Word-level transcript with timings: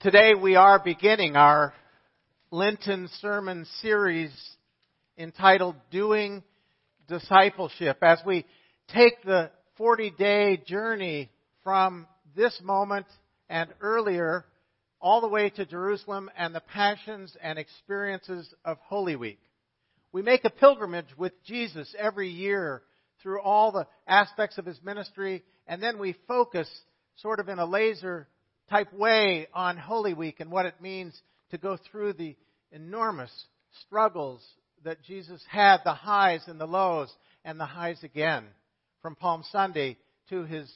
Today 0.00 0.34
we 0.40 0.54
are 0.54 0.78
beginning 0.78 1.34
our 1.34 1.74
Lenten 2.52 3.08
sermon 3.20 3.66
series 3.82 4.30
entitled 5.18 5.74
Doing 5.90 6.44
Discipleship 7.08 7.98
as 8.00 8.20
we 8.24 8.46
take 8.94 9.20
the 9.24 9.50
40 9.76 10.12
day 10.12 10.62
journey 10.64 11.32
from 11.64 12.06
this 12.36 12.56
moment 12.62 13.06
and 13.48 13.70
earlier 13.80 14.44
all 15.00 15.20
the 15.20 15.26
way 15.26 15.50
to 15.50 15.66
Jerusalem 15.66 16.30
and 16.38 16.54
the 16.54 16.60
passions 16.60 17.36
and 17.42 17.58
experiences 17.58 18.48
of 18.64 18.78
Holy 18.86 19.16
Week. 19.16 19.40
We 20.12 20.22
make 20.22 20.44
a 20.44 20.50
pilgrimage 20.50 21.18
with 21.18 21.32
Jesus 21.44 21.92
every 21.98 22.28
year 22.28 22.82
through 23.20 23.40
all 23.40 23.72
the 23.72 23.88
aspects 24.06 24.58
of 24.58 24.64
his 24.64 24.80
ministry 24.80 25.42
and 25.66 25.82
then 25.82 25.98
we 25.98 26.14
focus 26.28 26.70
sort 27.16 27.40
of 27.40 27.48
in 27.48 27.58
a 27.58 27.66
laser 27.66 28.28
type 28.70 28.92
way 28.92 29.48
on 29.54 29.76
Holy 29.76 30.14
Week 30.14 30.40
and 30.40 30.50
what 30.50 30.66
it 30.66 30.80
means 30.80 31.20
to 31.50 31.58
go 31.58 31.78
through 31.90 32.14
the 32.14 32.36
enormous 32.72 33.30
struggles 33.86 34.44
that 34.84 35.02
Jesus 35.02 35.42
had, 35.48 35.78
the 35.84 35.94
highs 35.94 36.42
and 36.46 36.60
the 36.60 36.66
lows, 36.66 37.12
and 37.44 37.58
the 37.58 37.66
highs 37.66 38.02
again, 38.02 38.44
from 39.02 39.16
Palm 39.16 39.42
Sunday 39.50 39.96
to 40.30 40.44
his 40.44 40.70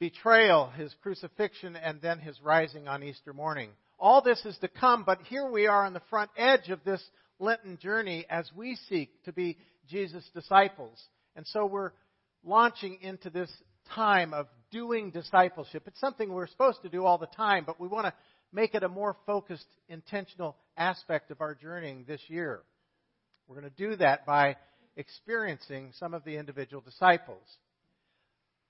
betrayal, 0.00 0.70
his 0.70 0.94
crucifixion, 1.02 1.76
and 1.76 2.00
then 2.00 2.18
his 2.18 2.40
rising 2.42 2.88
on 2.88 3.02
Easter 3.02 3.32
morning. 3.32 3.70
All 3.98 4.22
this 4.22 4.44
is 4.44 4.56
to 4.58 4.68
come, 4.68 5.04
but 5.04 5.20
here 5.28 5.48
we 5.48 5.66
are 5.66 5.84
on 5.84 5.92
the 5.92 6.02
front 6.10 6.30
edge 6.36 6.70
of 6.70 6.82
this 6.84 7.02
Lenten 7.38 7.78
journey 7.78 8.26
as 8.28 8.50
we 8.56 8.76
seek 8.88 9.10
to 9.24 9.32
be 9.32 9.58
Jesus' 9.88 10.28
disciples. 10.34 11.00
And 11.36 11.46
so 11.46 11.66
we're 11.66 11.92
launching 12.44 12.98
into 13.00 13.30
this 13.30 13.50
time 13.94 14.34
of 14.34 14.46
doing 14.72 15.10
discipleship. 15.10 15.84
It's 15.86 16.00
something 16.00 16.32
we're 16.32 16.48
supposed 16.48 16.82
to 16.82 16.88
do 16.88 17.04
all 17.04 17.18
the 17.18 17.26
time, 17.26 17.62
but 17.64 17.78
we 17.78 17.86
want 17.86 18.06
to 18.06 18.14
make 18.52 18.74
it 18.74 18.82
a 18.82 18.88
more 18.88 19.16
focused, 19.26 19.66
intentional 19.88 20.56
aspect 20.76 21.30
of 21.30 21.40
our 21.40 21.54
journeying 21.54 22.04
this 22.08 22.20
year. 22.28 22.62
We're 23.46 23.60
going 23.60 23.70
to 23.70 23.88
do 23.90 23.96
that 23.96 24.26
by 24.26 24.56
experiencing 24.96 25.92
some 25.98 26.14
of 26.14 26.24
the 26.24 26.36
individual 26.36 26.82
disciples. 26.82 27.44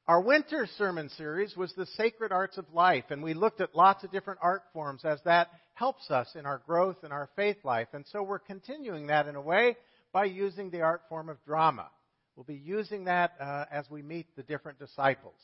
Our 0.09 0.21
winter 0.21 0.67
sermon 0.79 1.09
series 1.11 1.57
was 1.57 1.73
the 1.75 1.87
sacred 1.97 2.33
arts 2.33 2.59
of 2.59 2.65
life, 2.75 3.05
and 3.11 3.23
we 3.23 3.35
looked 3.35 3.61
at 3.61 3.75
lots 3.75 4.03
of 4.03 4.11
different 4.11 4.41
art 4.43 4.63
forms 4.73 5.05
as 5.05 5.21
that 5.25 5.49
helps 5.75 6.11
us 6.11 6.29
in 6.35 6.45
our 6.45 6.61
growth 6.67 6.97
and 7.05 7.13
our 7.13 7.31
faith 7.37 7.59
life. 7.65 7.87
And 7.93 8.05
so 8.11 8.23
we're 8.23 8.41
continuing 8.41 9.07
that 9.07 9.29
in 9.29 9.37
a 9.37 9.41
way 9.41 9.77
by 10.13 10.25
using 10.25 10.71
the 10.71 10.81
art 10.81 11.03
form 11.09 11.29
of 11.29 11.43
drama. 11.47 11.89
We'll 12.35 12.45
be 12.45 12.55
using 12.55 13.05
that 13.05 13.35
uh, 13.41 13.67
as 13.71 13.89
we 13.91 14.03
meet 14.03 14.27
the 14.37 14.43
different 14.43 14.79
disciples. 14.79 15.35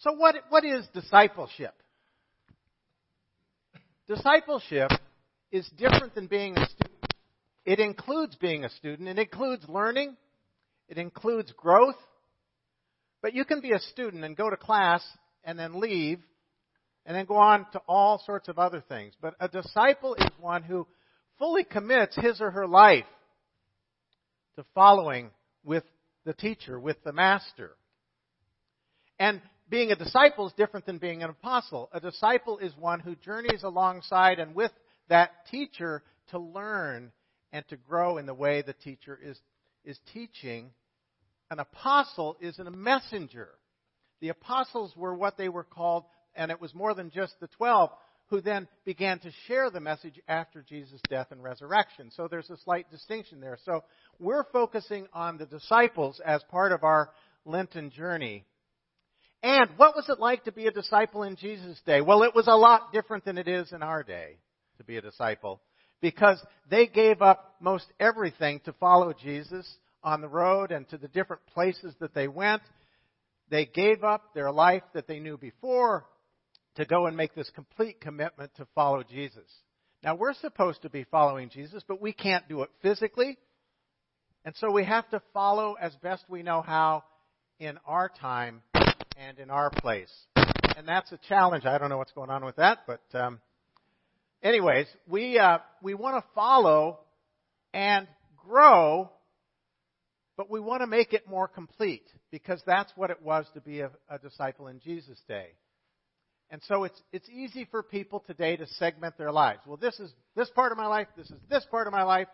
So, 0.00 0.12
what, 0.12 0.34
what 0.48 0.64
is 0.64 0.86
discipleship? 0.94 1.74
Discipleship 4.08 4.90
is 5.52 5.68
different 5.76 6.14
than 6.14 6.26
being 6.26 6.56
a 6.56 6.66
student. 6.66 7.14
It 7.66 7.78
includes 7.78 8.34
being 8.36 8.64
a 8.64 8.70
student, 8.70 9.08
it 9.08 9.18
includes 9.18 9.68
learning, 9.68 10.16
it 10.88 10.96
includes 10.96 11.52
growth. 11.52 11.96
But 13.22 13.34
you 13.34 13.44
can 13.44 13.60
be 13.60 13.72
a 13.72 13.78
student 13.78 14.24
and 14.24 14.34
go 14.34 14.48
to 14.48 14.56
class 14.56 15.04
and 15.44 15.58
then 15.58 15.78
leave 15.78 16.20
and 17.04 17.14
then 17.14 17.26
go 17.26 17.36
on 17.36 17.66
to 17.72 17.82
all 17.86 18.22
sorts 18.24 18.48
of 18.48 18.58
other 18.58 18.82
things. 18.88 19.12
But 19.20 19.34
a 19.38 19.48
disciple 19.48 20.14
is 20.14 20.28
one 20.40 20.62
who 20.62 20.86
fully 21.38 21.64
commits 21.64 22.16
his 22.16 22.40
or 22.40 22.50
her 22.50 22.66
life 22.66 23.04
to 24.56 24.64
following 24.74 25.30
with 25.62 25.84
the 26.24 26.32
teacher, 26.32 26.80
with 26.80 26.96
the 27.04 27.12
master. 27.12 27.76
And 29.18 29.42
being 29.70 29.92
a 29.92 29.96
disciple 29.96 30.48
is 30.48 30.52
different 30.54 30.84
than 30.84 30.98
being 30.98 31.22
an 31.22 31.30
apostle. 31.30 31.88
A 31.92 32.00
disciple 32.00 32.58
is 32.58 32.76
one 32.76 33.00
who 33.00 33.14
journeys 33.16 33.62
alongside 33.62 34.40
and 34.40 34.54
with 34.54 34.72
that 35.08 35.30
teacher 35.50 36.02
to 36.30 36.38
learn 36.38 37.12
and 37.52 37.66
to 37.68 37.76
grow 37.76 38.18
in 38.18 38.26
the 38.26 38.34
way 38.34 38.62
the 38.62 38.72
teacher 38.72 39.18
is, 39.22 39.38
is 39.84 39.98
teaching. 40.12 40.70
An 41.50 41.60
apostle 41.60 42.36
is 42.40 42.58
a 42.58 42.70
messenger. 42.70 43.48
The 44.20 44.28
apostles 44.28 44.92
were 44.96 45.14
what 45.14 45.38
they 45.38 45.48
were 45.48 45.64
called, 45.64 46.04
and 46.34 46.50
it 46.50 46.60
was 46.60 46.74
more 46.74 46.94
than 46.94 47.10
just 47.10 47.34
the 47.40 47.48
twelve 47.48 47.90
who 48.28 48.40
then 48.40 48.68
began 48.84 49.18
to 49.18 49.32
share 49.48 49.70
the 49.70 49.80
message 49.80 50.20
after 50.28 50.62
Jesus' 50.62 51.00
death 51.08 51.28
and 51.32 51.42
resurrection. 51.42 52.10
So 52.12 52.28
there's 52.28 52.50
a 52.50 52.56
slight 52.58 52.88
distinction 52.90 53.40
there. 53.40 53.58
So 53.64 53.82
we're 54.20 54.44
focusing 54.52 55.08
on 55.12 55.36
the 55.36 55.46
disciples 55.46 56.20
as 56.24 56.40
part 56.44 56.70
of 56.70 56.84
our 56.84 57.10
Lenten 57.44 57.90
journey. 57.90 58.44
And 59.42 59.70
what 59.76 59.96
was 59.96 60.08
it 60.08 60.20
like 60.20 60.44
to 60.44 60.52
be 60.52 60.66
a 60.66 60.70
disciple 60.70 61.22
in 61.22 61.36
Jesus' 61.36 61.80
day? 61.86 62.00
Well, 62.02 62.22
it 62.22 62.34
was 62.34 62.46
a 62.46 62.56
lot 62.56 62.92
different 62.92 63.24
than 63.24 63.38
it 63.38 63.48
is 63.48 63.72
in 63.72 63.82
our 63.82 64.02
day 64.02 64.36
to 64.78 64.84
be 64.84 64.98
a 64.98 65.02
disciple 65.02 65.60
because 66.00 66.42
they 66.68 66.86
gave 66.86 67.22
up 67.22 67.56
most 67.60 67.86
everything 67.98 68.60
to 68.64 68.72
follow 68.74 69.12
Jesus 69.12 69.66
on 70.02 70.20
the 70.20 70.28
road 70.28 70.72
and 70.72 70.88
to 70.90 70.98
the 70.98 71.08
different 71.08 71.44
places 71.46 71.94
that 72.00 72.14
they 72.14 72.28
went. 72.28 72.62
They 73.50 73.66
gave 73.66 74.04
up 74.04 74.34
their 74.34 74.52
life 74.52 74.82
that 74.94 75.06
they 75.06 75.20
knew 75.20 75.36
before 75.36 76.06
to 76.76 76.84
go 76.84 77.06
and 77.06 77.16
make 77.16 77.34
this 77.34 77.50
complete 77.54 78.00
commitment 78.00 78.50
to 78.56 78.66
follow 78.74 79.02
Jesus. 79.02 79.50
Now, 80.02 80.14
we're 80.14 80.34
supposed 80.34 80.82
to 80.82 80.90
be 80.90 81.04
following 81.04 81.50
Jesus, 81.50 81.82
but 81.86 82.00
we 82.00 82.12
can't 82.12 82.48
do 82.48 82.62
it 82.62 82.70
physically. 82.80 83.36
And 84.44 84.54
so 84.56 84.70
we 84.70 84.84
have 84.84 85.08
to 85.10 85.20
follow 85.34 85.74
as 85.80 85.94
best 85.96 86.24
we 86.28 86.42
know 86.42 86.62
how 86.62 87.04
in 87.58 87.78
our 87.86 88.08
time 88.08 88.62
and 89.20 89.38
in 89.38 89.50
our 89.50 89.70
place. 89.70 90.12
And 90.76 90.88
that's 90.88 91.12
a 91.12 91.18
challenge. 91.28 91.66
I 91.66 91.78
don't 91.78 91.90
know 91.90 91.98
what's 91.98 92.12
going 92.12 92.30
on 92.30 92.44
with 92.44 92.56
that, 92.56 92.78
but 92.86 93.02
um, 93.12 93.40
anyways, 94.42 94.86
we 95.06 95.38
uh, 95.38 95.58
we 95.82 95.94
want 95.94 96.22
to 96.22 96.28
follow 96.34 97.00
and 97.74 98.08
grow, 98.36 99.10
but 100.36 100.50
we 100.50 100.58
want 100.58 100.80
to 100.80 100.86
make 100.86 101.12
it 101.12 101.28
more 101.28 101.48
complete 101.48 102.08
because 102.30 102.62
that's 102.66 102.92
what 102.96 103.10
it 103.10 103.22
was 103.22 103.46
to 103.54 103.60
be 103.60 103.80
a, 103.80 103.90
a 104.08 104.18
disciple 104.18 104.68
in 104.68 104.80
Jesus' 104.80 105.20
day. 105.28 105.48
And 106.52 106.60
so 106.64 106.82
it's, 106.82 107.00
it's 107.12 107.28
easy 107.28 107.66
for 107.70 107.82
people 107.82 108.24
today 108.26 108.56
to 108.56 108.66
segment 108.66 109.16
their 109.16 109.30
lives. 109.30 109.60
Well, 109.66 109.76
this 109.76 110.00
is 110.00 110.12
this 110.34 110.50
part 110.50 110.72
of 110.72 110.78
my 110.78 110.86
life, 110.86 111.06
this 111.16 111.30
is 111.30 111.38
this 111.48 111.64
part 111.70 111.86
of 111.86 111.92
my 111.92 112.02
life. 112.02 112.26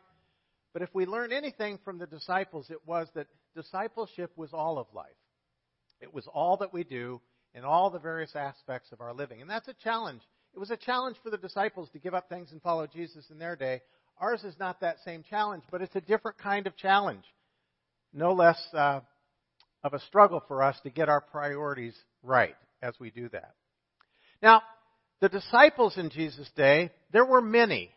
But 0.73 0.83
if 0.83 0.89
we 0.95 1.05
learn 1.05 1.33
anything 1.33 1.79
from 1.85 1.99
the 1.99 2.07
disciples, 2.07 2.69
it 2.71 2.79
was 2.87 3.09
that 3.15 3.27
discipleship 3.55 4.31
was 4.37 4.51
all 4.53 4.79
of 4.79 4.87
life. 4.95 5.07
It 6.01 6.13
was 6.13 6.27
all 6.33 6.57
that 6.59 6.73
we 6.73 6.85
do 6.85 7.21
in 7.55 7.65
all 7.65 7.91
the 7.91 7.99
various 7.99 8.35
aspects 8.35 8.93
of 8.93 9.01
our 9.01 9.15
living. 9.15 9.41
And 9.41 9.51
that's 9.51 9.69
a 9.69 9.75
challenge. 9.75 10.21
It 10.55 10.59
was 10.59 10.71
a 10.71 10.77
challenge 10.77 11.17
for 11.23 11.31
the 11.31 11.39
disciples 11.39 11.89
to 11.91 11.99
give 11.99 12.15
up 12.15 12.29
things 12.29 12.53
and 12.53 12.63
follow 12.63 12.87
Jesus 12.87 13.25
in 13.31 13.39
their 13.39 13.57
day. 13.57 13.83
Ours 14.19 14.45
is 14.45 14.55
not 14.59 14.81
that 14.81 14.97
same 15.05 15.23
challenge, 15.29 15.65
but 15.71 15.83
it's 15.83 15.97
a 15.97 16.01
different 16.01 16.39
kind 16.39 16.67
of 16.67 16.77
challenge. 16.77 17.25
No 18.13 18.33
less 18.33 18.61
uh, 18.73 19.01
of 19.85 19.95
a 19.95 20.01
struggle 20.01 20.43
for 20.49 20.63
us 20.63 20.77
to 20.83 20.91
get 20.91 21.09
our 21.09 21.21
priorities 21.21 21.95
right 22.23 22.57
as 22.83 22.95
we 22.99 23.11
do 23.11 23.29
that. 23.31 23.55
Now, 24.43 24.63
the 25.21 25.29
disciples 25.29 25.97
in 25.97 26.11
Jesus' 26.11 26.51
day, 26.57 26.91
there 27.13 27.25
were 27.25 27.43
many. 27.43 27.91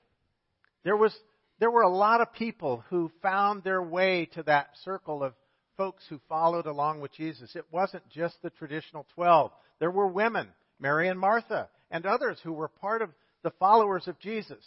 There 0.84 0.96
was 0.96 1.14
there 1.60 1.72
were 1.72 1.82
a 1.82 1.90
lot 1.90 2.22
of 2.22 2.34
people 2.34 2.84
who 2.90 3.12
found 3.22 3.64
their 3.64 3.84
way 3.84 4.30
to 4.34 4.44
that 4.44 4.70
circle 4.84 5.24
of 5.24 5.34
folks 5.80 6.04
who 6.10 6.20
followed 6.28 6.66
along 6.66 7.00
with 7.00 7.14
Jesus. 7.14 7.56
It 7.56 7.64
wasn't 7.72 8.04
just 8.10 8.36
the 8.44 8.50
traditional 8.50 9.08
12. 9.16 9.50
There 9.80 9.90
were 9.90 10.08
women, 10.08 10.50
Mary 10.78 11.08
and 11.08 11.18
Martha, 11.18 11.70
and 11.90 12.06
others 12.06 12.38
who 12.44 12.52
were 12.52 12.68
part 12.68 13.02
of 13.02 13.12
the 13.44 13.54
followers 13.62 14.06
of 14.06 14.20
Jesus. 14.20 14.62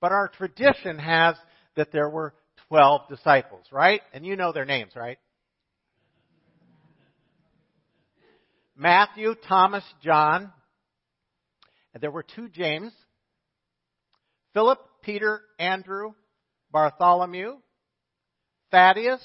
But 0.00 0.10
our 0.10 0.28
tradition 0.28 0.98
has 0.98 1.36
that 1.76 1.92
there 1.92 2.08
were 2.08 2.32
12 2.68 3.10
disciples, 3.10 3.66
right? 3.70 4.00
And 4.14 4.24
you 4.24 4.34
know 4.36 4.52
their 4.52 4.64
names, 4.64 4.92
right? 4.96 5.18
Matthew, 8.74 9.34
Thomas, 9.46 9.84
John, 10.02 10.50
and 11.92 12.02
there 12.02 12.10
were 12.10 12.24
two 12.24 12.48
James, 12.48 12.90
Philip, 14.54 14.78
Peter, 15.02 15.42
Andrew, 15.58 16.14
Bartholomew, 16.70 17.56
Thaddeus, 18.70 19.22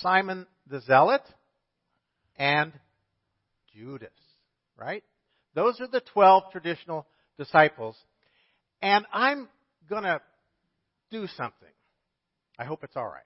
Simon 0.00 0.46
the 0.68 0.80
Zealot, 0.80 1.22
and 2.36 2.72
Judas, 3.74 4.10
right? 4.76 5.02
Those 5.54 5.80
are 5.80 5.88
the 5.88 6.02
12 6.12 6.44
traditional 6.52 7.06
disciples. 7.38 7.96
And 8.82 9.06
I'm 9.12 9.48
going 9.88 10.04
to 10.04 10.20
do 11.10 11.26
something. 11.36 11.68
I 12.58 12.64
hope 12.64 12.84
it's 12.84 12.96
all 12.96 13.06
right. 13.06 13.22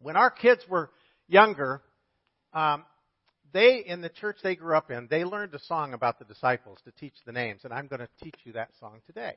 When 0.00 0.16
our 0.16 0.30
kids 0.30 0.62
were 0.68 0.90
younger, 1.28 1.82
um, 2.52 2.84
they, 3.52 3.84
in 3.86 4.00
the 4.00 4.08
church 4.08 4.38
they 4.42 4.56
grew 4.56 4.76
up 4.76 4.90
in, 4.90 5.08
they 5.10 5.24
learned 5.24 5.54
a 5.54 5.60
song 5.60 5.94
about 5.94 6.18
the 6.18 6.24
disciples 6.24 6.78
to 6.84 6.90
teach 6.92 7.14
the 7.24 7.32
names, 7.32 7.62
and 7.64 7.72
I'm 7.72 7.86
going 7.86 8.00
to 8.00 8.08
teach 8.22 8.36
you 8.44 8.52
that 8.52 8.70
song 8.80 9.00
today. 9.06 9.34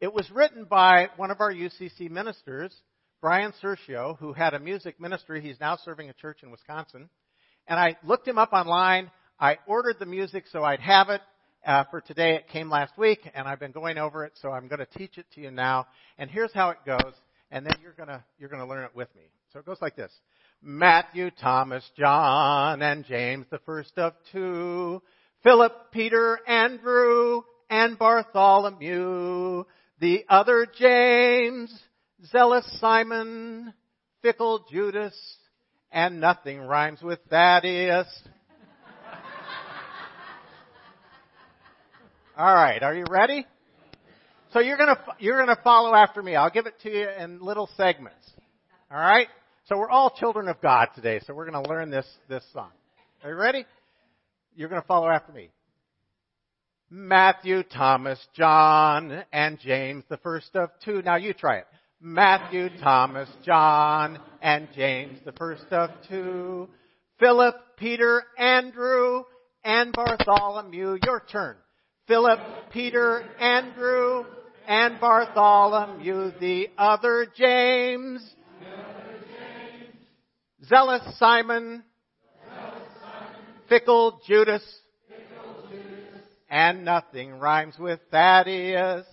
it 0.00 0.12
was 0.12 0.30
written 0.30 0.64
by 0.64 1.08
one 1.16 1.30
of 1.30 1.40
our 1.40 1.52
UCC 1.52 2.10
ministers, 2.10 2.74
Brian 3.24 3.54
Sergio, 3.62 4.18
who 4.18 4.34
had 4.34 4.52
a 4.52 4.58
music 4.58 5.00
ministry. 5.00 5.40
He's 5.40 5.58
now 5.58 5.76
serving 5.82 6.10
a 6.10 6.12
church 6.12 6.42
in 6.42 6.50
Wisconsin. 6.50 7.08
And 7.66 7.80
I 7.80 7.96
looked 8.04 8.28
him 8.28 8.36
up 8.36 8.52
online. 8.52 9.10
I 9.40 9.56
ordered 9.66 9.96
the 9.98 10.04
music 10.04 10.44
so 10.52 10.62
I'd 10.62 10.80
have 10.80 11.08
it, 11.08 11.22
uh, 11.66 11.84
for 11.90 12.02
today. 12.02 12.34
It 12.34 12.48
came 12.48 12.68
last 12.68 12.98
week, 12.98 13.20
and 13.34 13.48
I've 13.48 13.58
been 13.58 13.72
going 13.72 13.96
over 13.96 14.26
it, 14.26 14.32
so 14.42 14.50
I'm 14.50 14.68
going 14.68 14.80
to 14.80 14.98
teach 14.98 15.16
it 15.16 15.24
to 15.36 15.40
you 15.40 15.50
now. 15.50 15.86
And 16.18 16.30
here's 16.30 16.52
how 16.52 16.68
it 16.68 16.76
goes, 16.84 17.14
and 17.50 17.64
then 17.64 17.76
you're 17.82 17.94
going 17.94 18.10
to 18.10 18.22
you're 18.38 18.50
going 18.50 18.60
to 18.60 18.68
learn 18.68 18.84
it 18.84 18.94
with 18.94 19.08
me. 19.16 19.22
So 19.54 19.58
it 19.58 19.64
goes 19.64 19.80
like 19.80 19.96
this: 19.96 20.12
Matthew, 20.60 21.30
Thomas, 21.30 21.82
John, 21.96 22.82
and 22.82 23.06
James, 23.06 23.46
the 23.50 23.58
first 23.64 23.96
of 23.96 24.12
two. 24.32 25.00
Philip, 25.42 25.72
Peter, 25.92 26.40
Andrew, 26.46 27.40
and 27.70 27.98
Bartholomew. 27.98 29.64
The 29.98 30.26
other 30.28 30.66
James, 30.78 31.72
zealous 32.30 32.64
Simon, 32.80 33.74
fickle 34.22 34.64
Judas, 34.70 35.14
and 35.90 36.20
nothing 36.20 36.60
rhymes 36.60 37.02
with 37.02 37.18
Thaddeus. 37.30 38.06
All 42.36 42.54
right, 42.54 42.82
are 42.82 42.94
you 42.94 43.04
ready? 43.08 43.46
So 44.52 44.60
you're 44.60 44.76
gonna 44.76 44.98
you're 45.18 45.38
gonna 45.38 45.58
follow 45.62 45.94
after 45.94 46.22
me. 46.22 46.34
I'll 46.34 46.50
give 46.50 46.66
it 46.66 46.74
to 46.82 46.90
you 46.90 47.08
in 47.08 47.40
little 47.40 47.68
segments. 47.76 48.28
All 48.90 48.98
right. 48.98 49.28
So 49.66 49.78
we're 49.78 49.90
all 49.90 50.10
children 50.10 50.48
of 50.48 50.60
God 50.60 50.88
today. 50.94 51.20
So 51.26 51.34
we're 51.34 51.48
gonna 51.48 51.68
learn 51.68 51.90
this 51.90 52.06
this 52.28 52.44
song. 52.52 52.70
Are 53.22 53.30
you 53.30 53.36
ready? 53.36 53.64
You're 54.56 54.68
gonna 54.68 54.84
follow 54.86 55.08
after 55.08 55.32
me. 55.32 55.50
Matthew, 56.90 57.62
Thomas, 57.62 58.24
John, 58.34 59.24
and 59.32 59.58
James, 59.60 60.04
the 60.08 60.18
first 60.18 60.54
of 60.54 60.70
two. 60.84 61.02
Now 61.02 61.16
you 61.16 61.34
try 61.34 61.58
it. 61.58 61.66
Matthew, 62.06 62.68
Thomas, 62.82 63.30
John, 63.46 64.20
and 64.42 64.68
James, 64.76 65.20
the 65.24 65.32
first 65.32 65.64
of 65.70 65.88
two. 66.06 66.68
Philip, 67.18 67.54
Peter, 67.78 68.22
Andrew, 68.38 69.22
and 69.64 69.90
Bartholomew. 69.90 70.98
Your 71.02 71.22
turn. 71.32 71.56
Philip, 72.06 72.40
Peter, 72.70 73.24
Andrew, 73.40 74.24
and 74.68 75.00
Bartholomew, 75.00 76.32
the 76.40 76.68
other 76.76 77.26
James, 77.34 78.34
zealous 80.66 81.02
Simon, 81.18 81.84
fickle 83.70 84.20
Judas, 84.28 84.62
and 86.50 86.84
nothing 86.84 87.38
rhymes 87.38 87.78
with 87.78 88.00
Thaddeus. 88.10 89.06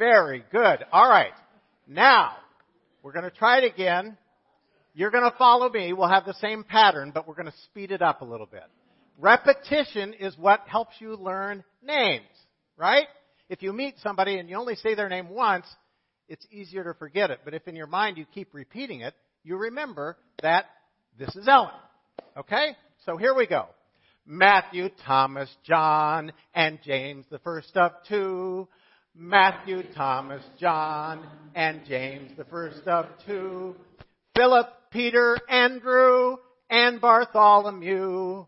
Very 0.00 0.42
good. 0.50 0.82
All 0.92 1.10
right. 1.10 1.34
Now, 1.86 2.32
we're 3.02 3.12
going 3.12 3.26
to 3.26 3.30
try 3.30 3.58
it 3.58 3.70
again. 3.70 4.16
You're 4.94 5.10
going 5.10 5.30
to 5.30 5.36
follow 5.36 5.68
me. 5.68 5.92
We'll 5.92 6.08
have 6.08 6.24
the 6.24 6.32
same 6.40 6.64
pattern, 6.64 7.10
but 7.12 7.28
we're 7.28 7.34
going 7.34 7.50
to 7.50 7.58
speed 7.66 7.90
it 7.90 8.00
up 8.00 8.22
a 8.22 8.24
little 8.24 8.46
bit. 8.46 8.64
Repetition 9.18 10.14
is 10.14 10.38
what 10.38 10.62
helps 10.66 10.94
you 11.00 11.16
learn 11.16 11.62
names, 11.82 12.24
right? 12.78 13.08
If 13.50 13.62
you 13.62 13.74
meet 13.74 13.96
somebody 14.02 14.38
and 14.38 14.48
you 14.48 14.56
only 14.56 14.74
say 14.76 14.94
their 14.94 15.10
name 15.10 15.28
once, 15.28 15.66
it's 16.30 16.46
easier 16.50 16.82
to 16.82 16.94
forget 16.94 17.30
it. 17.30 17.40
But 17.44 17.52
if 17.52 17.68
in 17.68 17.76
your 17.76 17.86
mind 17.86 18.16
you 18.16 18.24
keep 18.34 18.54
repeating 18.54 19.02
it, 19.02 19.12
you 19.44 19.58
remember 19.58 20.16
that 20.42 20.64
this 21.18 21.36
is 21.36 21.46
Ellen. 21.46 21.74
Okay? 22.38 22.74
So 23.04 23.18
here 23.18 23.34
we 23.34 23.46
go. 23.46 23.66
Matthew, 24.24 24.88
Thomas, 25.04 25.54
John, 25.62 26.32
and 26.54 26.78
James, 26.82 27.26
the 27.30 27.40
first 27.40 27.76
of 27.76 27.92
two. 28.08 28.66
Matthew, 29.22 29.82
Thomas, 29.94 30.42
John, 30.58 31.26
and 31.54 31.82
James, 31.86 32.30
the 32.38 32.44
first 32.46 32.88
of 32.88 33.04
two. 33.26 33.76
Philip, 34.34 34.66
Peter, 34.90 35.38
Andrew, 35.46 36.38
and 36.70 37.02
Bartholomew. 37.02 38.46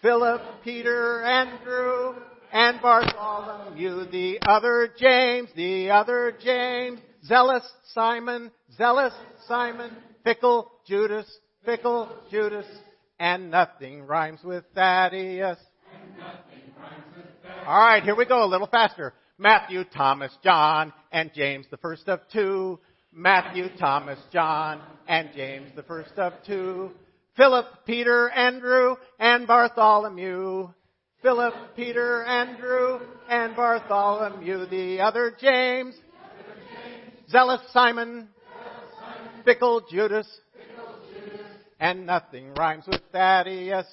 Philip, 0.00 0.40
Peter, 0.64 1.22
Andrew, 1.22 2.14
and 2.50 2.80
Bartholomew, 2.80 4.10
the 4.10 4.38
other 4.40 4.88
James, 4.98 5.50
the 5.54 5.90
other 5.90 6.32
James, 6.42 6.98
zealous 7.26 7.70
Simon, 7.92 8.50
zealous 8.74 9.12
Simon, 9.46 9.90
fickle 10.24 10.72
Judas, 10.86 11.30
fickle 11.66 12.08
Judas, 12.30 12.66
and 13.18 13.50
nothing 13.50 14.06
rhymes 14.06 14.40
with 14.42 14.64
Thaddeus. 14.74 15.58
Rhymes 16.18 17.04
with 17.14 17.26
Thaddeus. 17.42 17.66
All 17.66 17.78
right, 17.78 18.02
here 18.02 18.16
we 18.16 18.24
go, 18.24 18.44
a 18.44 18.46
little 18.46 18.68
faster. 18.68 19.12
Matthew, 19.38 19.84
Thomas, 19.84 20.32
John, 20.42 20.92
and 21.12 21.30
James, 21.34 21.66
the 21.70 21.76
first 21.76 22.08
of 22.08 22.20
two. 22.32 22.78
Matthew, 23.12 23.68
Thomas, 23.78 24.18
John, 24.32 24.80
and 25.08 25.30
James, 25.34 25.70
the 25.76 25.82
first 25.82 26.18
of 26.18 26.32
two. 26.46 26.90
Philip, 27.36 27.66
Peter, 27.84 28.30
Andrew, 28.30 28.96
and 29.18 29.46
Bartholomew. 29.46 30.68
Philip, 31.22 31.54
Peter, 31.76 32.24
Andrew, 32.24 33.00
and 33.28 33.54
Bartholomew. 33.54 34.66
The 34.66 35.00
other 35.00 35.34
James. 35.38 35.94
Zealous 37.28 37.60
Simon. 37.72 38.28
Fickle 39.44 39.82
Judas. 39.90 40.28
And 41.78 42.06
nothing 42.06 42.54
rhymes 42.54 42.84
with 42.86 43.02
Thaddeus. 43.12 43.86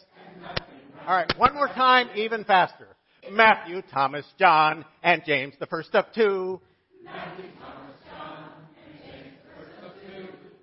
All 1.05 1.15
right, 1.15 1.31
one 1.37 1.53
more 1.53 1.67
time, 1.67 2.09
even 2.15 2.45
faster. 2.45 2.87
Matthew, 3.31 3.81
Thomas, 3.91 4.25
John, 4.37 4.85
and 5.01 5.21
James, 5.25 5.53
the 5.59 5.65
first 5.65 5.95
of 5.95 6.05
two. 6.13 6.59
Matthew, 7.03 7.45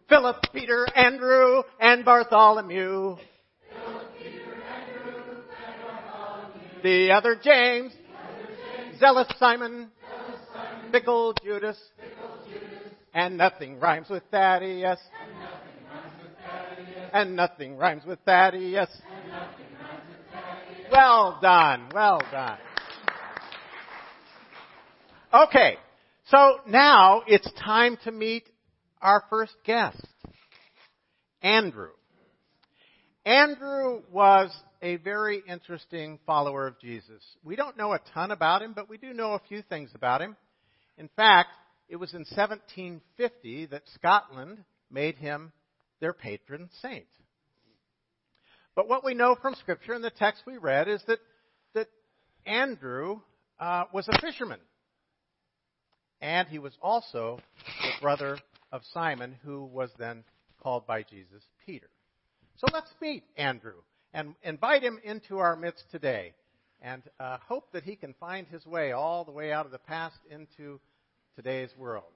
Philip, 0.08 0.36
Peter, 0.52 0.86
Andrew, 0.96 1.62
and 1.78 2.04
Bartholomew. 2.04 3.16
The 6.82 7.12
other 7.12 7.36
James, 7.36 7.92
The 7.92 8.18
other 8.18 8.48
James. 8.86 8.98
zealous 8.98 9.28
Simon, 9.38 9.90
Zealous 10.00 10.40
Simon. 10.52 10.90
fickle 10.90 11.34
Judas, 11.44 11.78
and 13.14 13.36
nothing 13.36 13.78
rhymes 13.78 14.08
with 14.08 14.24
Thaddeus. 14.32 14.98
And 17.12 17.36
nothing 17.36 17.76
rhymes 17.76 18.04
with 18.04 18.18
Thaddeus. 18.24 18.88
Well 20.90 21.38
done, 21.40 21.88
well 21.94 22.20
done. 22.32 22.58
Okay, 25.32 25.76
so 26.26 26.56
now 26.66 27.22
it's 27.28 27.48
time 27.52 27.96
to 28.02 28.10
meet 28.10 28.48
our 29.00 29.22
first 29.30 29.54
guest, 29.64 30.04
Andrew. 31.42 31.90
Andrew 33.24 34.02
was 34.10 34.50
a 34.82 34.96
very 34.96 35.42
interesting 35.46 36.18
follower 36.26 36.66
of 36.66 36.80
Jesus. 36.80 37.22
We 37.44 37.54
don't 37.54 37.76
know 37.76 37.92
a 37.92 38.00
ton 38.12 38.32
about 38.32 38.62
him, 38.62 38.72
but 38.74 38.88
we 38.88 38.98
do 38.98 39.12
know 39.12 39.34
a 39.34 39.42
few 39.48 39.62
things 39.62 39.90
about 39.94 40.20
him. 40.20 40.36
In 40.98 41.08
fact, 41.14 41.50
it 41.88 41.96
was 41.96 42.14
in 42.14 42.20
1750 42.20 43.66
that 43.66 43.82
Scotland 43.94 44.64
made 44.90 45.14
him 45.14 45.52
their 46.00 46.12
patron 46.12 46.68
saint. 46.82 47.06
But 48.74 48.88
what 48.88 49.04
we 49.04 49.14
know 49.14 49.36
from 49.40 49.54
Scripture 49.54 49.92
and 49.92 50.04
the 50.04 50.10
text 50.10 50.44
we 50.46 50.56
read 50.56 50.88
is 50.88 51.02
that, 51.06 51.18
that 51.74 51.88
Andrew 52.46 53.20
uh, 53.58 53.84
was 53.92 54.08
a 54.08 54.20
fisherman. 54.20 54.60
And 56.20 56.48
he 56.48 56.58
was 56.58 56.76
also 56.82 57.38
the 57.82 58.00
brother 58.00 58.38
of 58.72 58.82
Simon, 58.92 59.36
who 59.44 59.64
was 59.64 59.90
then 59.98 60.24
called 60.62 60.86
by 60.86 61.02
Jesus 61.02 61.42
Peter. 61.66 61.88
So 62.56 62.66
let's 62.72 62.92
meet 63.00 63.24
Andrew 63.36 63.82
and 64.12 64.34
invite 64.42 64.82
him 64.82 64.98
into 65.02 65.38
our 65.38 65.56
midst 65.56 65.84
today 65.90 66.34
and 66.82 67.02
uh, 67.18 67.38
hope 67.46 67.72
that 67.72 67.84
he 67.84 67.96
can 67.96 68.14
find 68.20 68.46
his 68.46 68.64
way 68.66 68.92
all 68.92 69.24
the 69.24 69.32
way 69.32 69.52
out 69.52 69.66
of 69.66 69.72
the 69.72 69.78
past 69.78 70.18
into 70.30 70.80
today's 71.36 71.70
world. 71.76 72.12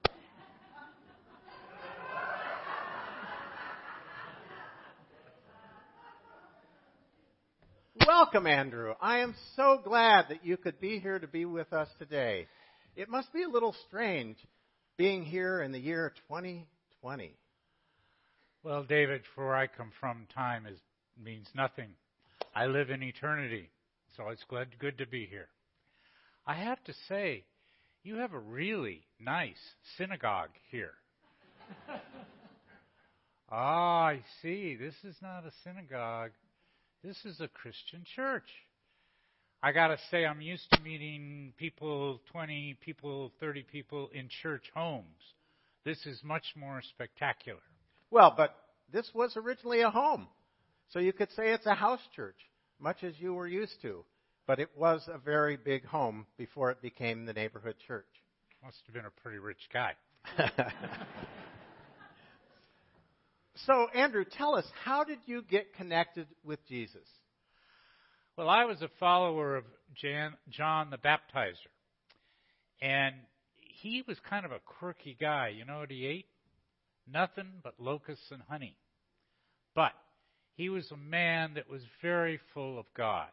Welcome, 8.03 8.45
Andrew. 8.45 8.93
I 8.99 9.19
am 9.19 9.33
so 9.55 9.79
glad 9.81 10.25
that 10.27 10.45
you 10.45 10.57
could 10.57 10.81
be 10.81 10.99
here 10.99 11.17
to 11.17 11.27
be 11.27 11.45
with 11.45 11.71
us 11.71 11.87
today. 11.97 12.45
It 12.95 13.09
must 13.09 13.31
be 13.31 13.43
a 13.43 13.47
little 13.47 13.73
strange 13.87 14.35
being 14.97 15.23
here 15.23 15.61
in 15.61 15.71
the 15.71 15.79
year 15.79 16.13
2020? 16.27 17.37
Well, 18.63 18.83
David, 18.83 19.21
where 19.35 19.55
I 19.55 19.67
come 19.67 19.91
from, 19.99 20.27
time 20.35 20.65
is, 20.65 20.77
means 21.21 21.47
nothing. 21.55 21.89
I 22.53 22.65
live 22.65 22.89
in 22.89 23.01
eternity, 23.01 23.69
so 24.17 24.27
it's 24.27 24.43
good, 24.49 24.67
good 24.77 24.97
to 24.97 25.07
be 25.07 25.25
here. 25.25 25.47
I 26.45 26.55
have 26.55 26.83
to 26.83 26.93
say, 27.07 27.45
you 28.03 28.17
have 28.17 28.33
a 28.33 28.39
really 28.39 29.03
nice 29.21 29.55
synagogue 29.97 30.51
here. 30.69 30.93
ah, 33.49 34.07
I 34.07 34.19
see. 34.41 34.75
This 34.75 34.95
is 35.05 35.15
not 35.21 35.45
a 35.45 35.51
synagogue. 35.63 36.31
This 37.05 37.23
is 37.23 37.39
a 37.39 37.47
Christian 37.47 38.03
church. 38.15 38.49
I 39.61 39.73
got 39.73 39.89
to 39.89 39.97
say, 40.09 40.25
I'm 40.25 40.41
used 40.41 40.65
to 40.71 40.81
meeting 40.81 41.53
people, 41.55 42.19
20 42.31 42.79
people, 42.83 43.31
30 43.39 43.61
people 43.71 44.09
in 44.11 44.27
church 44.41 44.63
homes. 44.73 45.05
This 45.83 46.03
is 46.07 46.19
much 46.23 46.45
more 46.55 46.81
spectacular. 46.81 47.59
Well, 48.09 48.33
but 48.35 48.55
this 48.91 49.07
was 49.13 49.37
originally 49.37 49.81
a 49.81 49.91
home. 49.91 50.25
So 50.89 50.97
you 50.97 51.13
could 51.13 51.29
say 51.33 51.51
it's 51.51 51.67
a 51.67 51.75
house 51.75 51.99
church. 52.15 52.37
much 52.79 53.03
as 53.03 53.13
you 53.19 53.35
were 53.35 53.47
used 53.47 53.79
to. 53.83 54.03
But 54.47 54.59
it 54.59 54.69
was 54.75 55.07
a 55.07 55.19
very 55.19 55.57
big 55.57 55.85
home 55.85 56.25
before 56.39 56.71
it 56.71 56.81
became 56.81 57.27
the 57.27 57.33
neighborhood 57.33 57.75
church. 57.87 58.07
Must 58.63 58.81
have 58.87 58.95
been 58.95 59.05
a 59.05 59.21
pretty 59.21 59.37
rich 59.37 59.69
guy. 59.71 59.93
so, 63.65 63.87
Andrew, 63.95 64.25
tell 64.25 64.55
us, 64.55 64.65
how 64.83 65.03
did 65.03 65.19
you 65.25 65.41
get 65.41 65.73
connected 65.75 66.27
with 66.43 66.59
Jesus? 66.67 67.07
Well, 68.37 68.49
I 68.49 68.65
was 68.65 68.81
a 68.81 68.89
follower 68.99 69.55
of 69.55 69.63
Jan, 69.93 70.33
John 70.49 70.89
the 70.89 70.97
Baptizer. 70.97 71.53
And 72.81 73.15
he 73.55 74.03
was 74.07 74.17
kind 74.29 74.45
of 74.45 74.51
a 74.51 74.59
quirky 74.59 75.15
guy. 75.19 75.53
You 75.57 75.63
know 75.65 75.79
what 75.79 75.91
he 75.91 76.05
ate? 76.05 76.27
Nothing 77.11 77.47
but 77.63 77.79
locusts 77.79 78.31
and 78.31 78.41
honey. 78.49 78.75
But 79.73 79.93
he 80.55 80.69
was 80.69 80.91
a 80.91 80.97
man 80.97 81.53
that 81.55 81.69
was 81.69 81.81
very 82.01 82.39
full 82.53 82.77
of 82.77 82.85
God. 82.95 83.27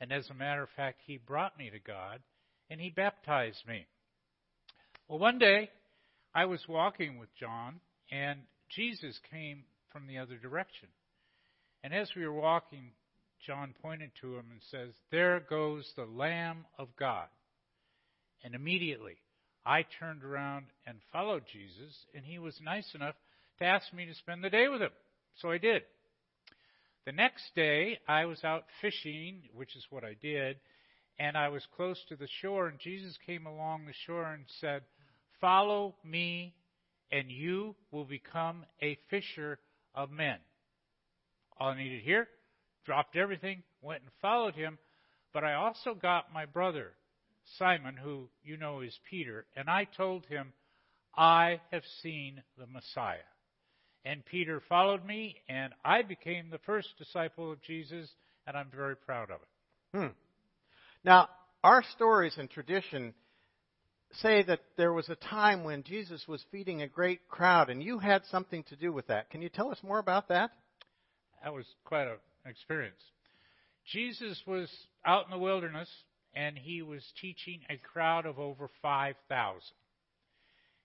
And 0.00 0.12
as 0.12 0.28
a 0.30 0.34
matter 0.34 0.62
of 0.62 0.70
fact, 0.76 1.00
he 1.06 1.18
brought 1.18 1.56
me 1.56 1.70
to 1.70 1.78
God 1.78 2.20
and 2.68 2.80
he 2.80 2.90
baptized 2.90 3.62
me. 3.68 3.86
Well, 5.08 5.18
one 5.18 5.38
day 5.38 5.70
I 6.34 6.46
was 6.46 6.66
walking 6.68 7.18
with 7.18 7.28
John 7.38 7.80
and 8.10 8.40
Jesus 8.74 9.18
came 9.30 9.64
from 9.92 10.06
the 10.06 10.18
other 10.18 10.36
direction. 10.36 10.88
And 11.84 11.92
as 11.94 12.10
we 12.16 12.26
were 12.26 12.32
walking, 12.32 12.92
John 13.46 13.74
pointed 13.82 14.10
to 14.20 14.36
him 14.36 14.46
and 14.50 14.60
says, 14.70 14.94
There 15.10 15.40
goes 15.40 15.90
the 15.96 16.04
Lamb 16.04 16.64
of 16.78 16.88
God. 16.98 17.26
And 18.44 18.54
immediately 18.54 19.16
I 19.64 19.84
turned 19.98 20.24
around 20.24 20.66
and 20.86 20.98
followed 21.12 21.44
Jesus, 21.52 21.94
and 22.14 22.24
he 22.24 22.38
was 22.38 22.58
nice 22.62 22.88
enough 22.94 23.14
to 23.58 23.64
ask 23.64 23.92
me 23.92 24.06
to 24.06 24.14
spend 24.14 24.42
the 24.42 24.50
day 24.50 24.68
with 24.68 24.80
him. 24.80 24.90
So 25.36 25.50
I 25.50 25.58
did. 25.58 25.82
The 27.04 27.12
next 27.12 27.42
day, 27.54 27.98
I 28.06 28.26
was 28.26 28.42
out 28.44 28.64
fishing, 28.80 29.42
which 29.54 29.74
is 29.76 29.84
what 29.90 30.04
I 30.04 30.14
did, 30.20 30.56
and 31.18 31.36
I 31.36 31.48
was 31.48 31.66
close 31.76 31.98
to 32.08 32.16
the 32.16 32.28
shore, 32.40 32.68
and 32.68 32.78
Jesus 32.78 33.16
came 33.26 33.46
along 33.46 33.86
the 33.86 33.92
shore 34.06 34.32
and 34.32 34.44
said, 34.60 34.82
Follow 35.40 35.96
me, 36.04 36.54
and 37.12 37.30
you 37.30 37.76
will 37.90 38.06
become 38.06 38.64
a 38.80 38.98
fisher 39.10 39.58
of 39.94 40.10
men. 40.10 40.38
All 41.60 41.68
I 41.68 41.76
needed 41.76 42.02
here, 42.02 42.26
dropped 42.86 43.14
everything, 43.14 43.62
went 43.82 44.02
and 44.02 44.10
followed 44.22 44.54
him, 44.54 44.78
but 45.32 45.44
I 45.44 45.54
also 45.54 45.94
got 45.94 46.32
my 46.32 46.46
brother, 46.46 46.92
Simon, 47.58 47.96
who 47.96 48.28
you 48.42 48.56
know 48.56 48.80
is 48.80 48.98
Peter, 49.08 49.46
and 49.54 49.68
I 49.68 49.84
told 49.84 50.24
him, 50.26 50.52
I 51.14 51.60
have 51.70 51.84
seen 52.02 52.42
the 52.58 52.66
Messiah. 52.66 53.18
And 54.04 54.24
Peter 54.24 54.62
followed 54.68 55.04
me, 55.04 55.36
and 55.48 55.72
I 55.84 56.02
became 56.02 56.50
the 56.50 56.58
first 56.58 56.88
disciple 56.98 57.52
of 57.52 57.62
Jesus, 57.62 58.08
and 58.46 58.56
I'm 58.56 58.70
very 58.74 58.96
proud 58.96 59.30
of 59.30 59.36
it. 59.42 59.96
Hmm. 59.98 60.12
Now, 61.04 61.28
our 61.62 61.84
stories 61.94 62.34
and 62.38 62.50
tradition 62.50 63.14
say 64.20 64.42
that 64.42 64.60
there 64.76 64.92
was 64.92 65.08
a 65.08 65.16
time 65.16 65.64
when 65.64 65.82
Jesus 65.82 66.26
was 66.28 66.44
feeding 66.50 66.82
a 66.82 66.88
great 66.88 67.28
crowd, 67.28 67.70
and 67.70 67.82
you 67.82 67.98
had 67.98 68.22
something 68.30 68.64
to 68.64 68.76
do 68.76 68.92
with 68.92 69.06
that. 69.08 69.30
Can 69.30 69.42
you 69.42 69.48
tell 69.48 69.70
us 69.70 69.78
more 69.82 69.98
about 69.98 70.28
that? 70.28 70.50
That 71.42 71.52
was 71.52 71.66
quite 71.84 72.06
an 72.06 72.16
experience. 72.46 73.00
Jesus 73.92 74.40
was 74.46 74.68
out 75.04 75.24
in 75.24 75.30
the 75.30 75.38
wilderness, 75.38 75.88
and 76.34 76.56
he 76.56 76.82
was 76.82 77.02
teaching 77.20 77.60
a 77.68 77.76
crowd 77.76 78.26
of 78.26 78.38
over 78.38 78.68
5,000. 78.80 79.60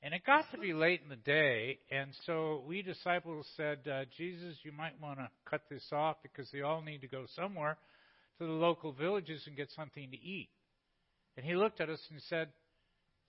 And 0.04 0.14
it 0.14 0.26
got 0.26 0.46
to 0.52 0.58
be 0.58 0.74
late 0.74 1.02
in 1.04 1.10
the 1.10 1.16
day, 1.16 1.80
and 1.92 2.12
so 2.26 2.64
we 2.68 2.82
disciples 2.82 3.48
said, 3.58 3.80
uh, 3.92 4.06
Jesus, 4.16 4.56
you 4.64 4.72
might 4.72 5.02
want 5.02 5.18
to 5.20 5.30
cut 5.50 5.62
this 5.70 5.86
off 5.92 6.18
because 6.22 6.50
they 6.52 6.62
all 6.62 6.82
need 6.82 7.02
to 7.02 7.08
go 7.08 7.26
somewhere 7.36 7.78
to 8.38 8.46
the 8.46 8.52
local 8.52 8.92
villages 8.92 9.44
and 9.48 9.58
get 9.58 9.72
something 9.76 10.10
to 10.12 10.18
eat. 10.18 10.50
And 11.36 11.46
he 11.46 11.56
looked 11.56 11.82
at 11.82 11.90
us 11.90 12.00
and 12.12 12.22
said, 12.30 12.50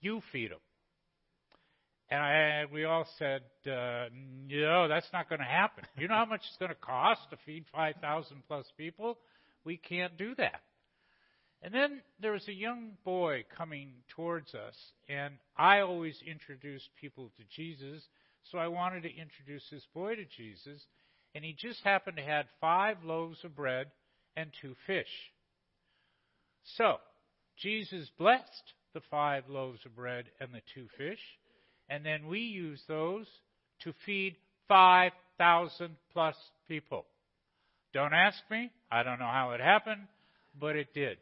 You 0.01 0.21
feed 0.31 0.51
them. 0.51 0.59
And 2.11 2.21
I, 2.21 2.65
we 2.73 2.85
all 2.85 3.07
said, 3.17 3.41
uh, 3.67 4.05
No, 4.47 4.87
that's 4.87 5.07
not 5.13 5.29
going 5.29 5.39
to 5.39 5.45
happen. 5.45 5.83
You 5.97 6.07
know 6.07 6.15
how 6.15 6.25
much 6.25 6.41
it's 6.47 6.57
going 6.57 6.69
to 6.69 6.75
cost 6.75 7.21
to 7.29 7.37
feed 7.45 7.65
5,000 7.73 8.43
plus 8.47 8.65
people? 8.77 9.17
We 9.63 9.77
can't 9.77 10.17
do 10.17 10.33
that. 10.35 10.61
And 11.61 11.73
then 11.73 12.01
there 12.21 12.31
was 12.31 12.47
a 12.47 12.53
young 12.53 12.91
boy 13.03 13.43
coming 13.57 13.91
towards 14.15 14.55
us, 14.55 14.75
and 15.09 15.33
I 15.57 15.81
always 15.81 16.17
introduced 16.25 16.87
people 16.99 17.31
to 17.37 17.43
Jesus, 17.53 18.01
so 18.49 18.57
I 18.57 18.69
wanted 18.69 19.03
to 19.03 19.09
introduce 19.09 19.63
this 19.69 19.85
boy 19.93 20.15
to 20.15 20.23
Jesus, 20.37 20.81
and 21.35 21.43
he 21.43 21.53
just 21.53 21.83
happened 21.83 22.15
to 22.15 22.23
have 22.23 22.45
five 22.61 23.03
loaves 23.03 23.43
of 23.43 23.57
bread 23.57 23.87
and 24.37 24.49
two 24.61 24.73
fish. 24.87 25.09
So, 26.77 26.95
Jesus 27.57 28.09
blessed 28.17 28.73
the 28.93 29.01
five 29.11 29.43
loaves 29.47 29.79
of 29.85 29.95
bread 29.95 30.25
and 30.39 30.53
the 30.53 30.61
two 30.73 30.87
fish, 30.97 31.19
and 31.89 32.05
then 32.05 32.27
we 32.27 32.39
used 32.39 32.87
those 32.87 33.27
to 33.83 33.93
feed 34.05 34.35
5,000 34.67 35.95
plus 36.13 36.35
people. 36.67 37.05
Don't 37.93 38.13
ask 38.13 38.37
me. 38.51 38.71
I 38.91 39.03
don't 39.03 39.19
know 39.19 39.25
how 39.31 39.51
it 39.51 39.61
happened, 39.61 40.07
but 40.59 40.75
it 40.75 40.93
did. 40.93 41.17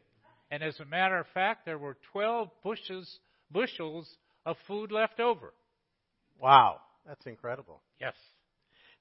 And 0.50 0.62
as 0.62 0.78
a 0.80 0.84
matter 0.84 1.18
of 1.18 1.26
fact, 1.34 1.64
there 1.64 1.78
were 1.78 1.96
12 2.12 2.48
bushes, 2.62 3.18
bushels 3.50 4.08
of 4.46 4.56
food 4.66 4.92
left 4.92 5.20
over. 5.20 5.52
Wow, 6.40 6.80
that's 7.06 7.26
incredible. 7.26 7.82
Yes. 8.00 8.14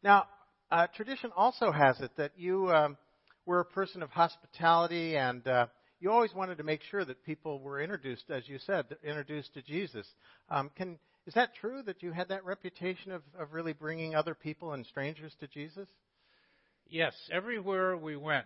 Now, 0.03 0.25
uh, 0.71 0.88
tradition 0.95 1.31
also 1.36 1.71
has 1.71 2.00
it 2.01 2.12
that 2.17 2.31
you 2.38 2.69
um, 2.71 2.97
were 3.45 3.62
a 3.62 3.65
person 3.65 4.03
of 4.03 4.09
hospitality 4.09 5.15
and 5.15 5.45
uh, 5.47 5.67
you 5.99 6.11
always 6.11 6.33
wanted 6.33 6.57
to 6.57 6.63
make 6.63 6.81
sure 6.89 7.03
that 7.03 7.25
people 7.25 7.59
were 7.59 7.81
introduced, 7.81 8.29
as 8.29 8.47
you 8.47 8.59
said, 8.59 8.85
introduced 9.03 9.53
to 9.55 9.61
Jesus. 9.61 10.07
Um, 10.49 10.69
can, 10.75 10.99
is 11.25 11.33
that 11.33 11.55
true 11.59 11.81
that 11.83 12.03
you 12.03 12.11
had 12.11 12.29
that 12.29 12.45
reputation 12.45 13.11
of, 13.11 13.23
of 13.37 13.53
really 13.53 13.73
bringing 13.73 14.15
other 14.15 14.35
people 14.35 14.73
and 14.73 14.85
strangers 14.85 15.35
to 15.39 15.47
Jesus? 15.47 15.87
Yes, 16.89 17.13
everywhere 17.31 17.97
we 17.97 18.15
went, 18.15 18.45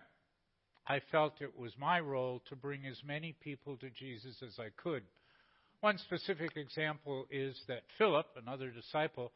I 0.86 1.00
felt 1.12 1.40
it 1.40 1.56
was 1.56 1.72
my 1.78 2.00
role 2.00 2.42
to 2.48 2.56
bring 2.56 2.86
as 2.86 3.00
many 3.06 3.36
people 3.40 3.76
to 3.76 3.90
Jesus 3.90 4.34
as 4.42 4.58
I 4.58 4.68
could. 4.82 5.02
One 5.80 5.98
specific 5.98 6.56
example 6.56 7.26
is 7.30 7.56
that 7.68 7.82
Philip, 7.98 8.26
another 8.36 8.70
disciple, 8.70 9.32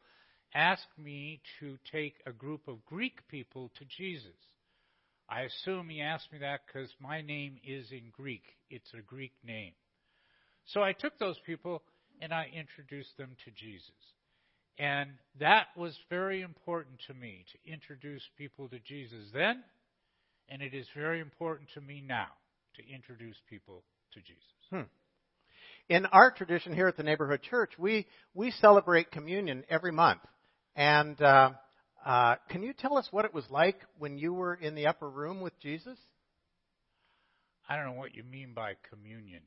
asked 0.53 0.97
me 0.97 1.41
to 1.59 1.77
take 1.91 2.15
a 2.25 2.31
group 2.31 2.67
of 2.67 2.85
Greek 2.85 3.27
people 3.27 3.71
to 3.77 3.85
Jesus. 3.85 4.31
I 5.29 5.41
assume 5.41 5.89
he 5.89 6.01
asked 6.01 6.31
me 6.31 6.39
that 6.39 6.61
because 6.65 6.89
my 6.99 7.21
name 7.21 7.57
is 7.65 7.91
in 7.91 8.11
Greek. 8.11 8.43
It's 8.69 8.91
a 8.97 9.01
Greek 9.01 9.33
name. 9.43 9.73
So 10.67 10.81
I 10.81 10.93
took 10.93 11.17
those 11.19 11.39
people 11.45 11.83
and 12.21 12.33
I 12.33 12.49
introduced 12.53 13.17
them 13.17 13.35
to 13.45 13.51
Jesus. 13.51 13.91
And 14.79 15.11
that 15.39 15.67
was 15.75 15.97
very 16.09 16.41
important 16.41 16.99
to 17.07 17.13
me 17.13 17.45
to 17.51 17.71
introduce 17.71 18.21
people 18.37 18.69
to 18.69 18.79
Jesus 18.79 19.25
then 19.33 19.63
and 20.49 20.61
it 20.61 20.73
is 20.73 20.87
very 20.95 21.19
important 21.19 21.69
to 21.73 21.81
me 21.81 22.01
now 22.05 22.27
to 22.75 22.93
introduce 22.93 23.35
people 23.49 23.83
to 24.13 24.19
Jesus. 24.19 24.43
Hmm. 24.69 24.81
In 25.89 26.05
our 26.07 26.31
tradition 26.31 26.73
here 26.73 26.87
at 26.87 26.97
the 26.97 27.03
neighborhood 27.03 27.41
church, 27.41 27.71
we 27.77 28.05
we 28.33 28.51
celebrate 28.51 29.11
communion 29.11 29.63
every 29.69 29.91
month. 29.91 30.21
And 30.75 31.19
uh, 31.21 31.51
uh, 32.07 32.35
can 32.49 32.63
you 32.63 32.71
tell 32.71 32.97
us 32.97 33.05
what 33.11 33.25
it 33.25 33.33
was 33.33 33.43
like 33.49 33.81
when 33.99 34.17
you 34.17 34.33
were 34.33 34.53
in 34.53 34.75
the 34.75 34.87
upper 34.87 35.09
room 35.09 35.41
with 35.41 35.59
Jesus? 35.59 35.97
I 37.67 37.75
don't 37.75 37.83
know 37.83 37.99
what 37.99 38.15
you 38.15 38.23
mean 38.23 38.53
by 38.55 38.75
communion. 38.89 39.41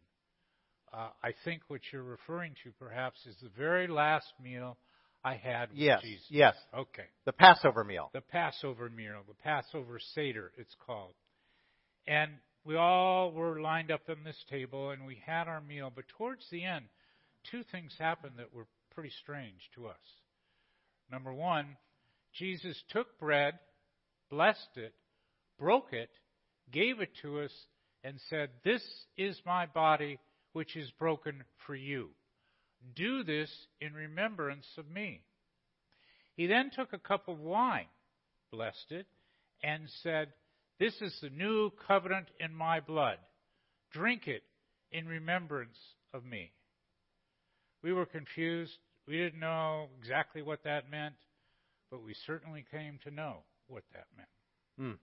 Uh, 0.92 1.08
I 1.24 1.30
think 1.42 1.62
what 1.68 1.80
you're 1.90 2.02
referring 2.02 2.52
to 2.64 2.70
perhaps 2.78 3.24
is 3.24 3.34
the 3.42 3.48
very 3.56 3.88
last 3.88 4.26
meal 4.42 4.76
I 5.24 5.36
had 5.36 5.70
with 5.70 5.78
yes, 5.78 6.02
Jesus. 6.02 6.26
Yes. 6.28 6.54
Okay. 6.76 7.04
The 7.24 7.32
Passover 7.32 7.82
meal. 7.82 8.10
The 8.12 8.20
Passover 8.20 8.90
meal, 8.90 9.22
the 9.26 9.34
Passover 9.42 9.98
Seder, 10.14 10.52
it's 10.58 10.76
called. 10.84 11.14
And 12.06 12.32
we 12.66 12.76
all 12.76 13.32
were 13.32 13.62
lined 13.62 13.90
up 13.90 14.02
on 14.10 14.22
this 14.22 14.44
table 14.50 14.90
and 14.90 15.06
we 15.06 15.18
had 15.24 15.48
our 15.48 15.62
meal, 15.62 15.90
but 15.94 16.04
towards 16.18 16.44
the 16.50 16.64
end, 16.64 16.84
two 17.50 17.62
things 17.72 17.94
happened 17.98 18.34
that 18.36 18.52
were 18.52 18.66
pretty 18.94 19.12
strange 19.22 19.70
to 19.76 19.86
us. 19.86 19.96
Number 21.10 21.32
one, 21.32 21.78
Jesus 22.34 22.76
took 22.90 23.18
bread, 23.18 23.58
blessed 24.30 24.76
it, 24.76 24.94
broke 25.58 25.92
it, 25.92 26.10
gave 26.72 27.00
it 27.00 27.10
to 27.22 27.40
us, 27.40 27.52
and 28.04 28.20
said, 28.28 28.50
This 28.64 28.82
is 29.16 29.40
my 29.44 29.66
body 29.66 30.18
which 30.52 30.76
is 30.76 30.90
broken 30.98 31.44
for 31.66 31.74
you. 31.74 32.10
Do 32.94 33.22
this 33.22 33.50
in 33.80 33.92
remembrance 33.92 34.66
of 34.78 34.88
me. 34.88 35.22
He 36.36 36.46
then 36.46 36.70
took 36.74 36.92
a 36.92 36.98
cup 36.98 37.28
of 37.28 37.38
wine, 37.38 37.88
blessed 38.50 38.90
it, 38.90 39.06
and 39.62 39.82
said, 40.02 40.28
This 40.78 40.94
is 41.02 41.16
the 41.20 41.30
new 41.30 41.70
covenant 41.86 42.28
in 42.38 42.54
my 42.54 42.80
blood. 42.80 43.18
Drink 43.92 44.26
it 44.26 44.42
in 44.92 45.06
remembrance 45.06 45.76
of 46.14 46.24
me. 46.24 46.52
We 47.82 47.92
were 47.92 48.06
confused. 48.06 48.72
We 49.06 49.18
didn't 49.18 49.40
know 49.40 49.88
exactly 49.98 50.42
what 50.42 50.64
that 50.64 50.90
meant, 50.90 51.14
but 51.90 52.02
we 52.02 52.14
certainly 52.26 52.64
came 52.70 52.98
to 53.04 53.10
know 53.10 53.38
what 53.66 53.82
that 53.92 54.06
meant. 54.16 54.28
Hmm. 54.78 54.98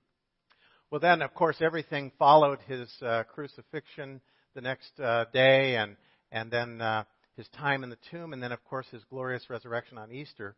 Well, 0.89 1.01
then, 1.01 1.21
of 1.21 1.33
course, 1.33 1.57
everything 1.59 2.11
followed 2.17 2.59
his 2.67 2.89
uh, 3.01 3.23
crucifixion 3.23 4.21
the 4.55 4.61
next 4.61 4.99
uh, 4.99 5.25
day, 5.33 5.75
and 5.75 5.97
and 6.31 6.49
then 6.49 6.81
uh, 6.81 7.03
his 7.35 7.47
time 7.49 7.83
in 7.83 7.89
the 7.89 7.97
tomb, 8.11 8.33
and 8.33 8.41
then, 8.41 8.51
of 8.51 8.63
course, 8.63 8.87
his 8.91 9.03
glorious 9.09 9.49
resurrection 9.49 9.97
on 9.97 10.11
Easter. 10.11 10.55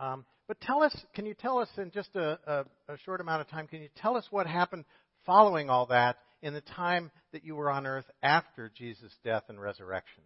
Um, 0.00 0.24
but 0.48 0.60
tell 0.60 0.82
us, 0.82 0.96
can 1.14 1.26
you 1.26 1.34
tell 1.34 1.58
us 1.58 1.68
in 1.76 1.90
just 1.90 2.14
a, 2.16 2.38
a, 2.46 2.92
a 2.94 2.98
short 3.04 3.20
amount 3.20 3.40
of 3.40 3.48
time? 3.48 3.66
Can 3.66 3.82
you 3.82 3.88
tell 3.96 4.16
us 4.16 4.26
what 4.30 4.46
happened 4.46 4.84
following 5.24 5.70
all 5.70 5.86
that 5.86 6.16
in 6.42 6.54
the 6.54 6.60
time 6.60 7.10
that 7.32 7.44
you 7.44 7.54
were 7.54 7.70
on 7.70 7.86
earth 7.86 8.06
after 8.22 8.70
Jesus' 8.76 9.14
death 9.24 9.44
and 9.48 9.60
resurrection? 9.60 10.22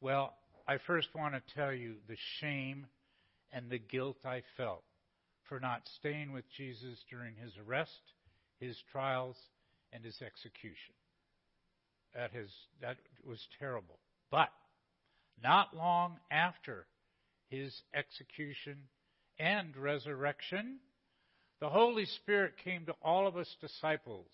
Well, 0.00 0.34
I 0.68 0.78
first 0.86 1.08
want 1.14 1.34
to 1.34 1.54
tell 1.54 1.72
you 1.72 1.96
the 2.08 2.16
shame 2.40 2.86
and 3.52 3.70
the 3.70 3.78
guilt 3.78 4.18
I 4.24 4.42
felt 4.56 4.84
for 5.48 5.60
not 5.60 5.88
staying 5.96 6.32
with 6.32 6.44
Jesus 6.56 6.98
during 7.10 7.34
his 7.36 7.52
arrest, 7.66 8.00
his 8.60 8.76
trials, 8.92 9.36
and 9.92 10.04
his 10.04 10.20
execution. 10.20 10.94
That, 12.14 12.30
has, 12.32 12.48
that 12.80 12.96
was 13.26 13.40
terrible. 13.58 13.98
But 14.30 14.50
not 15.42 15.76
long 15.76 16.16
after 16.30 16.86
his 17.48 17.72
execution 17.94 18.76
and 19.38 19.76
resurrection, 19.76 20.78
the 21.60 21.68
Holy 21.68 22.04
Spirit 22.04 22.54
came 22.62 22.86
to 22.86 22.94
all 23.02 23.26
of 23.26 23.36
us 23.36 23.48
disciples, 23.60 24.28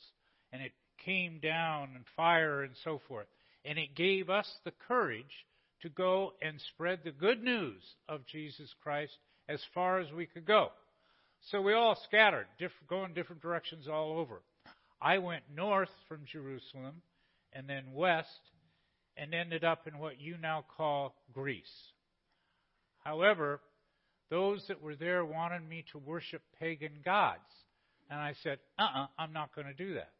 and 0.52 0.62
it 0.62 0.72
came 1.04 1.38
down 1.40 1.90
in 1.94 2.04
fire 2.16 2.62
and 2.62 2.74
so 2.84 3.00
forth. 3.08 3.26
And 3.64 3.78
it 3.78 3.94
gave 3.94 4.28
us 4.28 4.50
the 4.64 4.72
courage 4.88 5.46
to 5.84 5.90
go 5.90 6.32
and 6.40 6.58
spread 6.72 7.00
the 7.04 7.10
good 7.10 7.42
news 7.42 7.82
of 8.08 8.26
Jesus 8.26 8.74
Christ 8.82 9.12
as 9.50 9.60
far 9.74 10.00
as 10.00 10.10
we 10.10 10.24
could 10.24 10.46
go. 10.46 10.68
So 11.50 11.60
we 11.60 11.74
all 11.74 11.94
scattered, 12.04 12.46
diff- 12.58 12.72
going 12.88 13.12
different 13.12 13.42
directions 13.42 13.86
all 13.86 14.18
over. 14.18 14.40
I 15.00 15.18
went 15.18 15.42
north 15.54 15.90
from 16.08 16.20
Jerusalem 16.24 17.02
and 17.52 17.68
then 17.68 17.92
west 17.92 18.40
and 19.18 19.34
ended 19.34 19.62
up 19.62 19.86
in 19.86 19.98
what 19.98 20.18
you 20.18 20.36
now 20.40 20.64
call 20.74 21.14
Greece. 21.34 21.92
However, 23.04 23.60
those 24.30 24.64
that 24.68 24.80
were 24.80 24.96
there 24.96 25.22
wanted 25.22 25.68
me 25.68 25.84
to 25.92 25.98
worship 25.98 26.40
pagan 26.58 27.00
gods. 27.04 27.40
And 28.10 28.18
I 28.18 28.34
said, 28.42 28.58
uh 28.78 28.82
uh-uh, 28.82 29.02
uh, 29.02 29.06
i 29.18 29.24
am 29.24 29.34
not 29.34 29.54
going 29.54 29.66
to 29.66 29.74
do 29.74 29.94
that. 29.94 30.12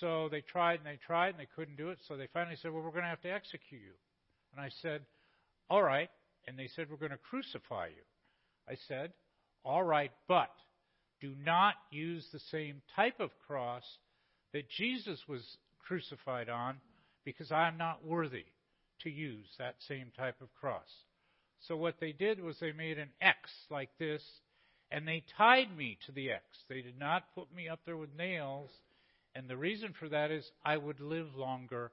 So 0.00 0.28
they 0.30 0.42
tried 0.42 0.80
and 0.80 0.86
they 0.86 0.98
tried 1.06 1.30
and 1.30 1.38
they 1.38 1.48
couldn't 1.56 1.76
do 1.76 1.88
it. 1.88 1.98
So 2.06 2.18
they 2.18 2.28
finally 2.34 2.56
said, 2.60 2.70
well, 2.70 2.82
we're 2.82 2.90
going 2.90 3.04
to 3.04 3.08
have 3.08 3.22
to 3.22 3.32
execute 3.32 3.80
you. 3.80 3.94
And 4.54 4.64
I 4.64 4.70
said, 4.82 5.02
all 5.68 5.82
right. 5.82 6.10
And 6.46 6.58
they 6.58 6.68
said, 6.74 6.86
we're 6.90 6.96
going 6.96 7.10
to 7.10 7.18
crucify 7.18 7.86
you. 7.86 8.02
I 8.68 8.76
said, 8.88 9.12
all 9.64 9.82
right, 9.82 10.12
but 10.28 10.50
do 11.20 11.32
not 11.44 11.74
use 11.90 12.26
the 12.32 12.40
same 12.50 12.82
type 12.94 13.20
of 13.20 13.30
cross 13.46 13.82
that 14.52 14.68
Jesus 14.68 15.18
was 15.28 15.42
crucified 15.86 16.48
on 16.48 16.76
because 17.24 17.50
I 17.50 17.68
am 17.68 17.78
not 17.78 18.04
worthy 18.04 18.44
to 19.02 19.10
use 19.10 19.46
that 19.58 19.76
same 19.88 20.12
type 20.16 20.40
of 20.40 20.54
cross. 20.60 20.88
So 21.66 21.76
what 21.76 21.96
they 22.00 22.12
did 22.12 22.40
was 22.40 22.56
they 22.60 22.72
made 22.72 22.98
an 22.98 23.08
X 23.20 23.50
like 23.70 23.90
this 23.98 24.22
and 24.90 25.08
they 25.08 25.24
tied 25.36 25.74
me 25.76 25.98
to 26.06 26.12
the 26.12 26.30
X. 26.30 26.44
They 26.68 26.82
did 26.82 26.98
not 26.98 27.34
put 27.34 27.54
me 27.54 27.68
up 27.68 27.80
there 27.86 27.96
with 27.96 28.14
nails. 28.16 28.70
And 29.34 29.48
the 29.48 29.56
reason 29.56 29.94
for 29.98 30.08
that 30.10 30.30
is 30.30 30.48
I 30.64 30.76
would 30.76 31.00
live 31.00 31.34
longer 31.36 31.90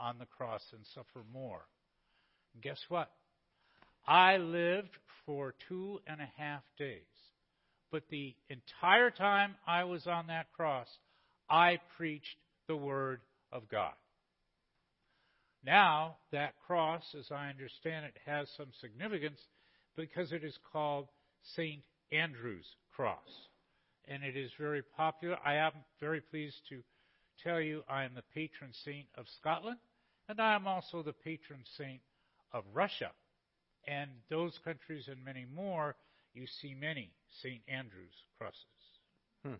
on 0.00 0.18
the 0.18 0.26
cross 0.26 0.62
and 0.72 0.84
suffer 0.94 1.24
more. 1.32 1.60
Guess 2.62 2.80
what? 2.88 3.10
I 4.06 4.38
lived 4.38 4.96
for 5.26 5.54
two 5.68 6.00
and 6.06 6.20
a 6.20 6.30
half 6.36 6.62
days. 6.78 7.02
But 7.90 8.04
the 8.10 8.34
entire 8.48 9.10
time 9.10 9.56
I 9.66 9.84
was 9.84 10.06
on 10.06 10.28
that 10.28 10.52
cross, 10.52 10.88
I 11.48 11.78
preached 11.96 12.36
the 12.66 12.76
Word 12.76 13.20
of 13.52 13.68
God. 13.68 13.94
Now, 15.64 16.16
that 16.32 16.54
cross, 16.66 17.02
as 17.18 17.30
I 17.30 17.48
understand 17.48 18.06
it, 18.06 18.14
has 18.24 18.48
some 18.56 18.68
significance 18.80 19.40
because 19.96 20.32
it 20.32 20.44
is 20.44 20.56
called 20.72 21.08
St. 21.54 21.82
Andrew's 22.12 22.66
Cross. 22.94 23.48
And 24.08 24.22
it 24.22 24.36
is 24.36 24.50
very 24.58 24.82
popular. 24.96 25.36
I 25.44 25.56
am 25.56 25.72
very 26.00 26.20
pleased 26.20 26.60
to 26.70 26.82
tell 27.42 27.60
you 27.60 27.82
I 27.88 28.04
am 28.04 28.14
the 28.14 28.22
patron 28.34 28.72
saint 28.84 29.06
of 29.16 29.26
Scotland, 29.38 29.78
and 30.28 30.40
I 30.40 30.54
am 30.54 30.66
also 30.66 31.02
the 31.02 31.12
patron 31.12 31.60
saint 31.76 32.00
of 32.52 32.64
Russia. 32.72 33.10
And 33.86 34.10
those 34.28 34.58
countries 34.64 35.08
and 35.08 35.24
many 35.24 35.46
more, 35.54 35.96
you 36.34 36.46
see 36.60 36.74
many 36.74 37.10
St. 37.42 37.60
Andrew's 37.68 38.14
crosses. 38.38 38.56
Hmm. 39.44 39.54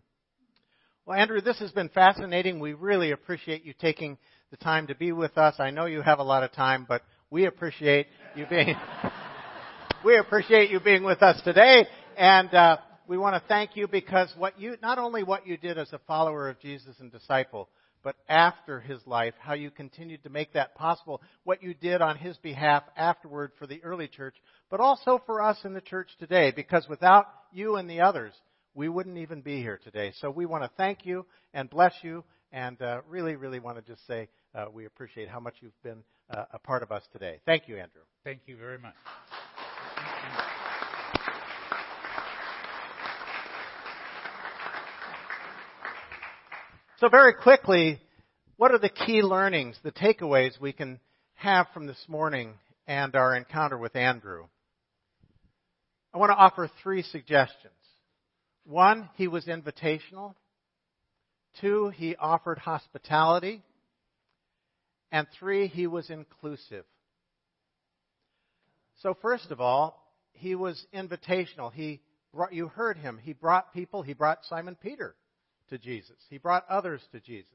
Well, 1.05 1.19
Andrew, 1.19 1.41
this 1.41 1.59
has 1.59 1.71
been 1.71 1.89
fascinating. 1.89 2.59
We 2.59 2.73
really 2.73 3.11
appreciate 3.11 3.65
you 3.65 3.73
taking 3.79 4.17
the 4.51 4.57
time 4.57 4.87
to 4.87 4.95
be 4.95 5.11
with 5.11 5.37
us. 5.37 5.55
I 5.59 5.71
know 5.71 5.85
you 5.85 6.01
have 6.01 6.19
a 6.19 6.23
lot 6.23 6.43
of 6.43 6.51
time, 6.51 6.85
but 6.87 7.01
we 7.29 7.45
appreciate 7.45 8.07
you 8.35 8.45
being 8.49 8.75
we 10.05 10.17
appreciate 10.17 10.69
you 10.69 10.79
being 10.79 11.03
with 11.03 11.23
us 11.23 11.41
today, 11.43 11.87
and 12.17 12.53
uh, 12.53 12.77
we 13.07 13.17
want 13.17 13.41
to 13.41 13.47
thank 13.47 13.75
you 13.75 13.87
because 13.87 14.31
what 14.37 14.59
you 14.59 14.75
not 14.81 14.97
only 14.97 15.23
what 15.23 15.47
you 15.47 15.57
did 15.57 15.77
as 15.77 15.91
a 15.93 15.99
follower 16.07 16.49
of 16.49 16.59
Jesus 16.59 16.95
and 16.99 17.11
disciple, 17.11 17.69
but 18.03 18.15
after 18.27 18.79
his 18.79 19.05
life, 19.05 19.33
how 19.39 19.53
you 19.53 19.71
continued 19.71 20.23
to 20.23 20.29
make 20.29 20.53
that 20.53 20.75
possible, 20.75 21.21
what 21.43 21.63
you 21.63 21.73
did 21.73 22.01
on 22.01 22.17
his 22.17 22.37
behalf 22.37 22.83
afterward 22.95 23.51
for 23.57 23.67
the 23.67 23.83
early 23.83 24.07
church, 24.07 24.35
but 24.69 24.79
also 24.79 25.21
for 25.25 25.41
us 25.41 25.57
in 25.63 25.73
the 25.73 25.81
church 25.81 26.09
today, 26.19 26.51
because 26.55 26.87
without 26.89 27.25
you 27.51 27.75
and 27.75 27.89
the 27.89 28.01
others, 28.01 28.33
we 28.73 28.89
wouldn't 28.89 29.17
even 29.17 29.41
be 29.41 29.61
here 29.61 29.79
today. 29.83 30.13
So 30.19 30.31
we 30.31 30.45
want 30.45 30.63
to 30.63 30.71
thank 30.77 31.05
you 31.05 31.25
and 31.53 31.69
bless 31.69 31.93
you, 32.01 32.23
and 32.51 32.81
uh, 32.81 33.01
really, 33.07 33.35
really 33.35 33.59
want 33.59 33.77
to 33.77 33.91
just 33.91 34.05
say 34.07 34.29
uh, 34.55 34.65
we 34.73 34.85
appreciate 34.85 35.29
how 35.29 35.39
much 35.39 35.55
you've 35.61 35.83
been 35.83 36.03
uh, 36.29 36.45
a 36.53 36.59
part 36.59 36.83
of 36.83 36.91
us 36.91 37.03
today. 37.11 37.39
Thank 37.45 37.67
you, 37.67 37.75
Andrew. 37.75 38.03
Thank 38.23 38.41
you 38.45 38.57
very 38.57 38.77
much. 38.77 38.95
So, 47.01 47.09
very 47.09 47.33
quickly, 47.33 47.99
what 48.57 48.69
are 48.69 48.77
the 48.77 48.87
key 48.87 49.23
learnings, 49.23 49.75
the 49.81 49.91
takeaways 49.91 50.61
we 50.61 50.71
can 50.71 50.99
have 51.33 51.65
from 51.73 51.87
this 51.87 52.05
morning 52.07 52.53
and 52.85 53.15
our 53.15 53.35
encounter 53.35 53.75
with 53.75 53.95
Andrew? 53.95 54.45
I 56.13 56.19
want 56.19 56.29
to 56.29 56.35
offer 56.35 56.69
three 56.83 57.01
suggestions. 57.01 57.73
One, 58.65 59.09
he 59.15 59.27
was 59.27 59.45
invitational. 59.45 60.35
Two, 61.59 61.89
he 61.89 62.15
offered 62.17 62.59
hospitality. 62.59 63.63
And 65.11 65.25
three, 65.39 65.65
he 65.65 65.87
was 65.87 66.11
inclusive. 66.11 66.85
So, 69.01 69.17
first 69.23 69.49
of 69.49 69.59
all, 69.59 69.99
he 70.33 70.53
was 70.53 70.85
invitational. 70.93 71.73
He 71.73 71.99
brought, 72.31 72.53
you 72.53 72.67
heard 72.67 72.99
him. 72.99 73.19
He 73.19 73.33
brought 73.33 73.73
people, 73.73 74.03
he 74.03 74.13
brought 74.13 74.45
Simon 74.45 74.77
Peter 74.79 75.15
to 75.71 75.77
Jesus. 75.77 76.15
He 76.29 76.37
brought 76.37 76.69
others 76.69 77.01
to 77.11 77.19
Jesus. 77.19 77.47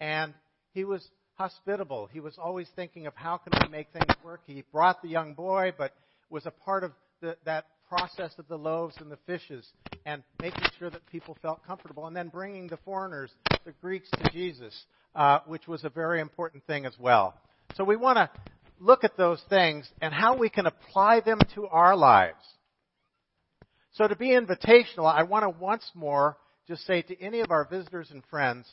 And 0.00 0.34
he 0.72 0.84
was 0.84 1.06
hospitable. 1.34 2.08
He 2.12 2.20
was 2.20 2.36
always 2.36 2.68
thinking 2.74 3.06
of 3.06 3.14
how 3.14 3.38
can 3.38 3.52
we 3.62 3.68
make 3.70 3.88
things 3.92 4.14
work. 4.24 4.40
He 4.46 4.64
brought 4.72 5.00
the 5.02 5.08
young 5.08 5.34
boy, 5.34 5.72
but 5.76 5.92
was 6.28 6.46
a 6.46 6.50
part 6.50 6.84
of 6.84 6.92
the, 7.20 7.36
that 7.44 7.66
process 7.88 8.32
of 8.38 8.46
the 8.48 8.56
loaves 8.56 8.94
and 9.00 9.10
the 9.10 9.18
fishes 9.26 9.66
and 10.06 10.22
making 10.40 10.64
sure 10.78 10.90
that 10.90 11.04
people 11.06 11.36
felt 11.42 11.64
comfortable. 11.66 12.06
And 12.06 12.16
then 12.16 12.28
bringing 12.28 12.66
the 12.66 12.78
foreigners, 12.78 13.30
the 13.64 13.72
Greeks, 13.80 14.08
to 14.10 14.30
Jesus, 14.30 14.84
uh, 15.14 15.40
which 15.46 15.66
was 15.66 15.84
a 15.84 15.90
very 15.90 16.20
important 16.20 16.66
thing 16.66 16.86
as 16.86 16.94
well. 16.98 17.34
So 17.76 17.84
we 17.84 17.96
want 17.96 18.16
to 18.16 18.30
look 18.78 19.04
at 19.04 19.16
those 19.16 19.42
things 19.48 19.88
and 20.00 20.14
how 20.14 20.36
we 20.36 20.48
can 20.48 20.66
apply 20.66 21.20
them 21.20 21.38
to 21.54 21.66
our 21.66 21.96
lives. 21.96 22.42
So 23.92 24.06
to 24.06 24.16
be 24.16 24.30
invitational, 24.30 25.12
I 25.12 25.24
want 25.24 25.42
to 25.42 25.50
once 25.50 25.84
more 25.94 26.36
just 26.70 26.86
say 26.86 27.02
to 27.02 27.20
any 27.20 27.40
of 27.40 27.50
our 27.50 27.64
visitors 27.64 28.12
and 28.12 28.22
friends, 28.30 28.64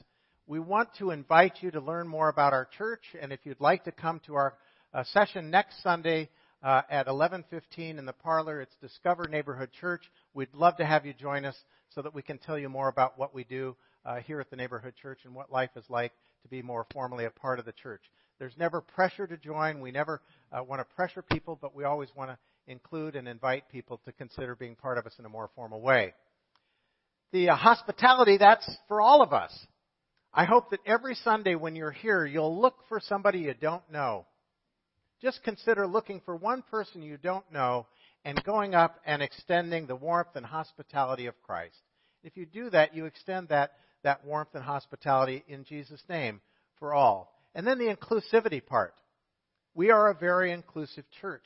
we 0.46 0.60
want 0.60 0.88
to 1.00 1.10
invite 1.10 1.54
you 1.62 1.72
to 1.72 1.82
learn 1.82 2.08
more 2.08 2.30
about 2.30 2.54
our 2.54 2.70
church, 2.78 3.02
and 3.20 3.34
if 3.34 3.40
you'd 3.44 3.60
like 3.60 3.86
to 3.86 3.92
come 3.92 4.22
to 4.28 4.36
our 4.36 4.54
uh, 4.94 5.04
session 5.04 5.50
next 5.50 5.82
Sunday 5.82 6.30
uh, 6.62 6.84
at 6.92 7.08
11:15 7.08 7.98
in 7.98 8.06
the 8.06 8.14
parlor, 8.14 8.62
it's 8.62 8.76
Discover 8.82 9.28
Neighborhood 9.30 9.72
Church. 9.82 10.04
We'd 10.36 10.54
love 10.54 10.78
to 10.78 10.86
have 10.86 11.08
you 11.08 11.16
join 11.16 11.44
us 11.44 11.56
so 11.90 12.04
that 12.04 12.14
we 12.14 12.22
can 12.22 12.38
tell 12.38 12.60
you 12.60 12.70
more 12.70 12.88
about 12.88 13.18
what 13.18 13.34
we 13.34 13.44
do 13.46 13.76
uh, 14.06 14.18
here 14.18 14.40
at 14.40 14.52
the 14.52 14.58
neighborhood 14.58 14.94
church 15.02 15.22
and 15.26 15.34
what 15.34 15.52
life 15.52 15.72
is 15.76 15.86
like 15.90 16.12
to 16.44 16.50
be 16.50 16.62
more 16.62 16.86
formally 16.94 17.26
a 17.26 17.32
part 17.32 17.58
of 17.58 17.66
the 17.66 17.72
church. 17.72 18.04
There's 18.38 18.56
never 18.60 18.80
pressure 18.80 19.26
to 19.26 19.38
join. 19.38 19.82
We 19.82 19.90
never 19.90 20.22
uh, 20.52 20.64
want 20.64 20.82
to 20.82 20.96
pressure 20.96 21.24
people, 21.24 21.58
but 21.60 21.74
we 21.74 21.84
always 21.84 22.10
want 22.16 22.30
to 22.30 22.38
include 22.72 23.16
and 23.16 23.28
invite 23.28 23.70
people 23.72 24.00
to 24.06 24.12
consider 24.12 24.56
being 24.56 24.76
part 24.76 25.00
of 25.00 25.08
us 25.08 25.16
in 25.18 25.26
a 25.26 25.30
more 25.30 25.50
formal 25.56 25.82
way 25.82 26.14
the 27.32 27.50
uh, 27.50 27.56
hospitality, 27.56 28.38
that's 28.38 28.70
for 28.88 29.02
all 29.02 29.22
of 29.22 29.34
us. 29.34 29.54
I 30.34 30.46
hope 30.46 30.70
that 30.72 30.80
every 30.86 31.16
Sunday 31.16 31.56
when 31.56 31.76
you're 31.76 31.92
here, 31.92 32.26
you'll 32.26 32.62
look 32.62 32.76
for 32.90 33.00
somebody 33.00 33.40
you 33.40 33.54
don't 33.60 33.84
know. 33.92 34.26
Just 35.22 35.44
consider 35.44 35.88
looking 35.88 36.22
for 36.26 36.36
one 36.36 36.64
person 36.70 37.02
you 37.02 37.18
don't 37.18 37.50
know 37.52 37.88
and 38.24 38.44
going 38.44 38.76
up 38.76 39.00
and 39.06 39.22
extending 39.22 39.88
the 39.88 39.96
warmth 39.96 40.36
and 40.36 40.46
hospitality 40.46 41.26
of 41.26 41.42
Christ. 41.44 41.78
If 42.24 42.38
you 42.38 42.46
do 42.46 42.70
that, 42.70 42.96
you 42.96 43.06
extend 43.06 43.50
that, 43.50 43.72
that 44.04 44.26
warmth 44.26 44.50
and 44.54 44.64
hospitality 44.64 45.44
in 45.48 45.64
Jesus' 45.64 46.04
name 46.08 46.42
for 46.78 46.94
all. 46.94 47.34
And 47.56 47.66
then 47.66 47.80
the 47.80 47.96
inclusivity 47.96 48.64
part. 48.64 48.94
We 49.74 49.92
are 49.92 50.10
a 50.10 50.16
very 50.16 50.52
inclusive 50.52 51.06
church. 51.22 51.46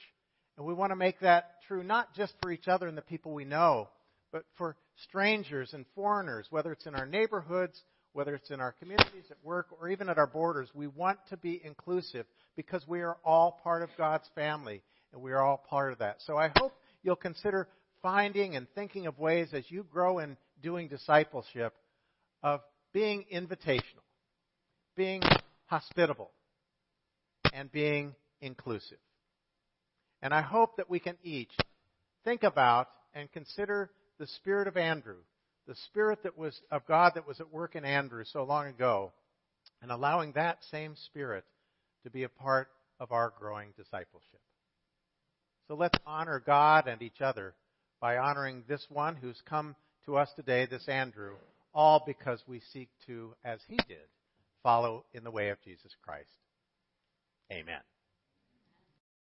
And 0.57 0.65
we 0.65 0.73
want 0.73 0.91
to 0.91 0.97
make 0.97 1.19
that 1.21 1.61
true 1.67 1.83
not 1.83 2.13
just 2.13 2.33
for 2.41 2.51
each 2.51 2.67
other 2.67 2.87
and 2.87 2.97
the 2.97 3.01
people 3.01 3.33
we 3.33 3.45
know, 3.45 3.87
but 4.31 4.43
for 4.57 4.75
strangers 4.95 5.73
and 5.73 5.85
foreigners, 5.95 6.47
whether 6.49 6.71
it's 6.71 6.85
in 6.85 6.95
our 6.95 7.05
neighborhoods, 7.05 7.81
whether 8.13 8.35
it's 8.35 8.51
in 8.51 8.59
our 8.59 8.73
communities, 8.73 9.25
at 9.29 9.37
work, 9.43 9.67
or 9.79 9.89
even 9.89 10.09
at 10.09 10.17
our 10.17 10.27
borders. 10.27 10.69
We 10.73 10.87
want 10.87 11.19
to 11.29 11.37
be 11.37 11.61
inclusive 11.63 12.25
because 12.55 12.85
we 12.87 13.01
are 13.01 13.17
all 13.23 13.59
part 13.63 13.83
of 13.83 13.89
God's 13.97 14.29
family 14.35 14.81
and 15.13 15.21
we 15.21 15.31
are 15.31 15.41
all 15.41 15.63
part 15.69 15.91
of 15.93 15.99
that. 15.99 16.17
So 16.25 16.37
I 16.37 16.51
hope 16.57 16.73
you'll 17.03 17.15
consider 17.15 17.67
finding 18.01 18.55
and 18.55 18.67
thinking 18.75 19.07
of 19.07 19.19
ways 19.19 19.49
as 19.53 19.63
you 19.69 19.83
grow 19.83 20.19
in 20.19 20.37
doing 20.61 20.87
discipleship 20.87 21.73
of 22.43 22.61
being 22.93 23.25
invitational, 23.33 24.03
being 24.95 25.21
hospitable, 25.67 26.31
and 27.53 27.71
being 27.71 28.15
inclusive. 28.41 28.97
And 30.21 30.33
I 30.33 30.41
hope 30.41 30.77
that 30.77 30.89
we 30.89 30.99
can 30.99 31.17
each 31.23 31.51
think 32.23 32.43
about 32.43 32.87
and 33.13 33.31
consider 33.31 33.89
the 34.21 34.27
spirit 34.27 34.67
of 34.67 34.77
Andrew, 34.77 35.17
the 35.67 35.73
spirit 35.87 36.21
that 36.21 36.37
was 36.37 36.61
of 36.69 36.85
God 36.85 37.13
that 37.15 37.27
was 37.27 37.39
at 37.39 37.51
work 37.51 37.75
in 37.75 37.83
Andrew 37.83 38.23
so 38.23 38.43
long 38.43 38.67
ago, 38.67 39.11
and 39.81 39.91
allowing 39.91 40.33
that 40.33 40.59
same 40.69 40.95
spirit 41.07 41.43
to 42.03 42.11
be 42.11 42.21
a 42.21 42.29
part 42.29 42.67
of 42.99 43.11
our 43.11 43.33
growing 43.39 43.69
discipleship. 43.75 44.39
So 45.67 45.73
let's 45.73 45.97
honor 46.05 46.39
God 46.45 46.87
and 46.87 47.01
each 47.01 47.19
other 47.19 47.55
by 47.99 48.17
honoring 48.17 48.63
this 48.67 48.85
one 48.89 49.15
who's 49.15 49.41
come 49.49 49.75
to 50.05 50.17
us 50.17 50.29
today, 50.35 50.67
this 50.69 50.87
Andrew, 50.87 51.33
all 51.73 52.03
because 52.05 52.43
we 52.45 52.61
seek 52.71 52.89
to, 53.07 53.33
as 53.43 53.59
he 53.67 53.77
did, 53.87 54.05
follow 54.61 55.03
in 55.15 55.23
the 55.23 55.31
way 55.31 55.49
of 55.49 55.57
Jesus 55.63 55.95
Christ. 56.05 56.29
Amen. 57.51 57.81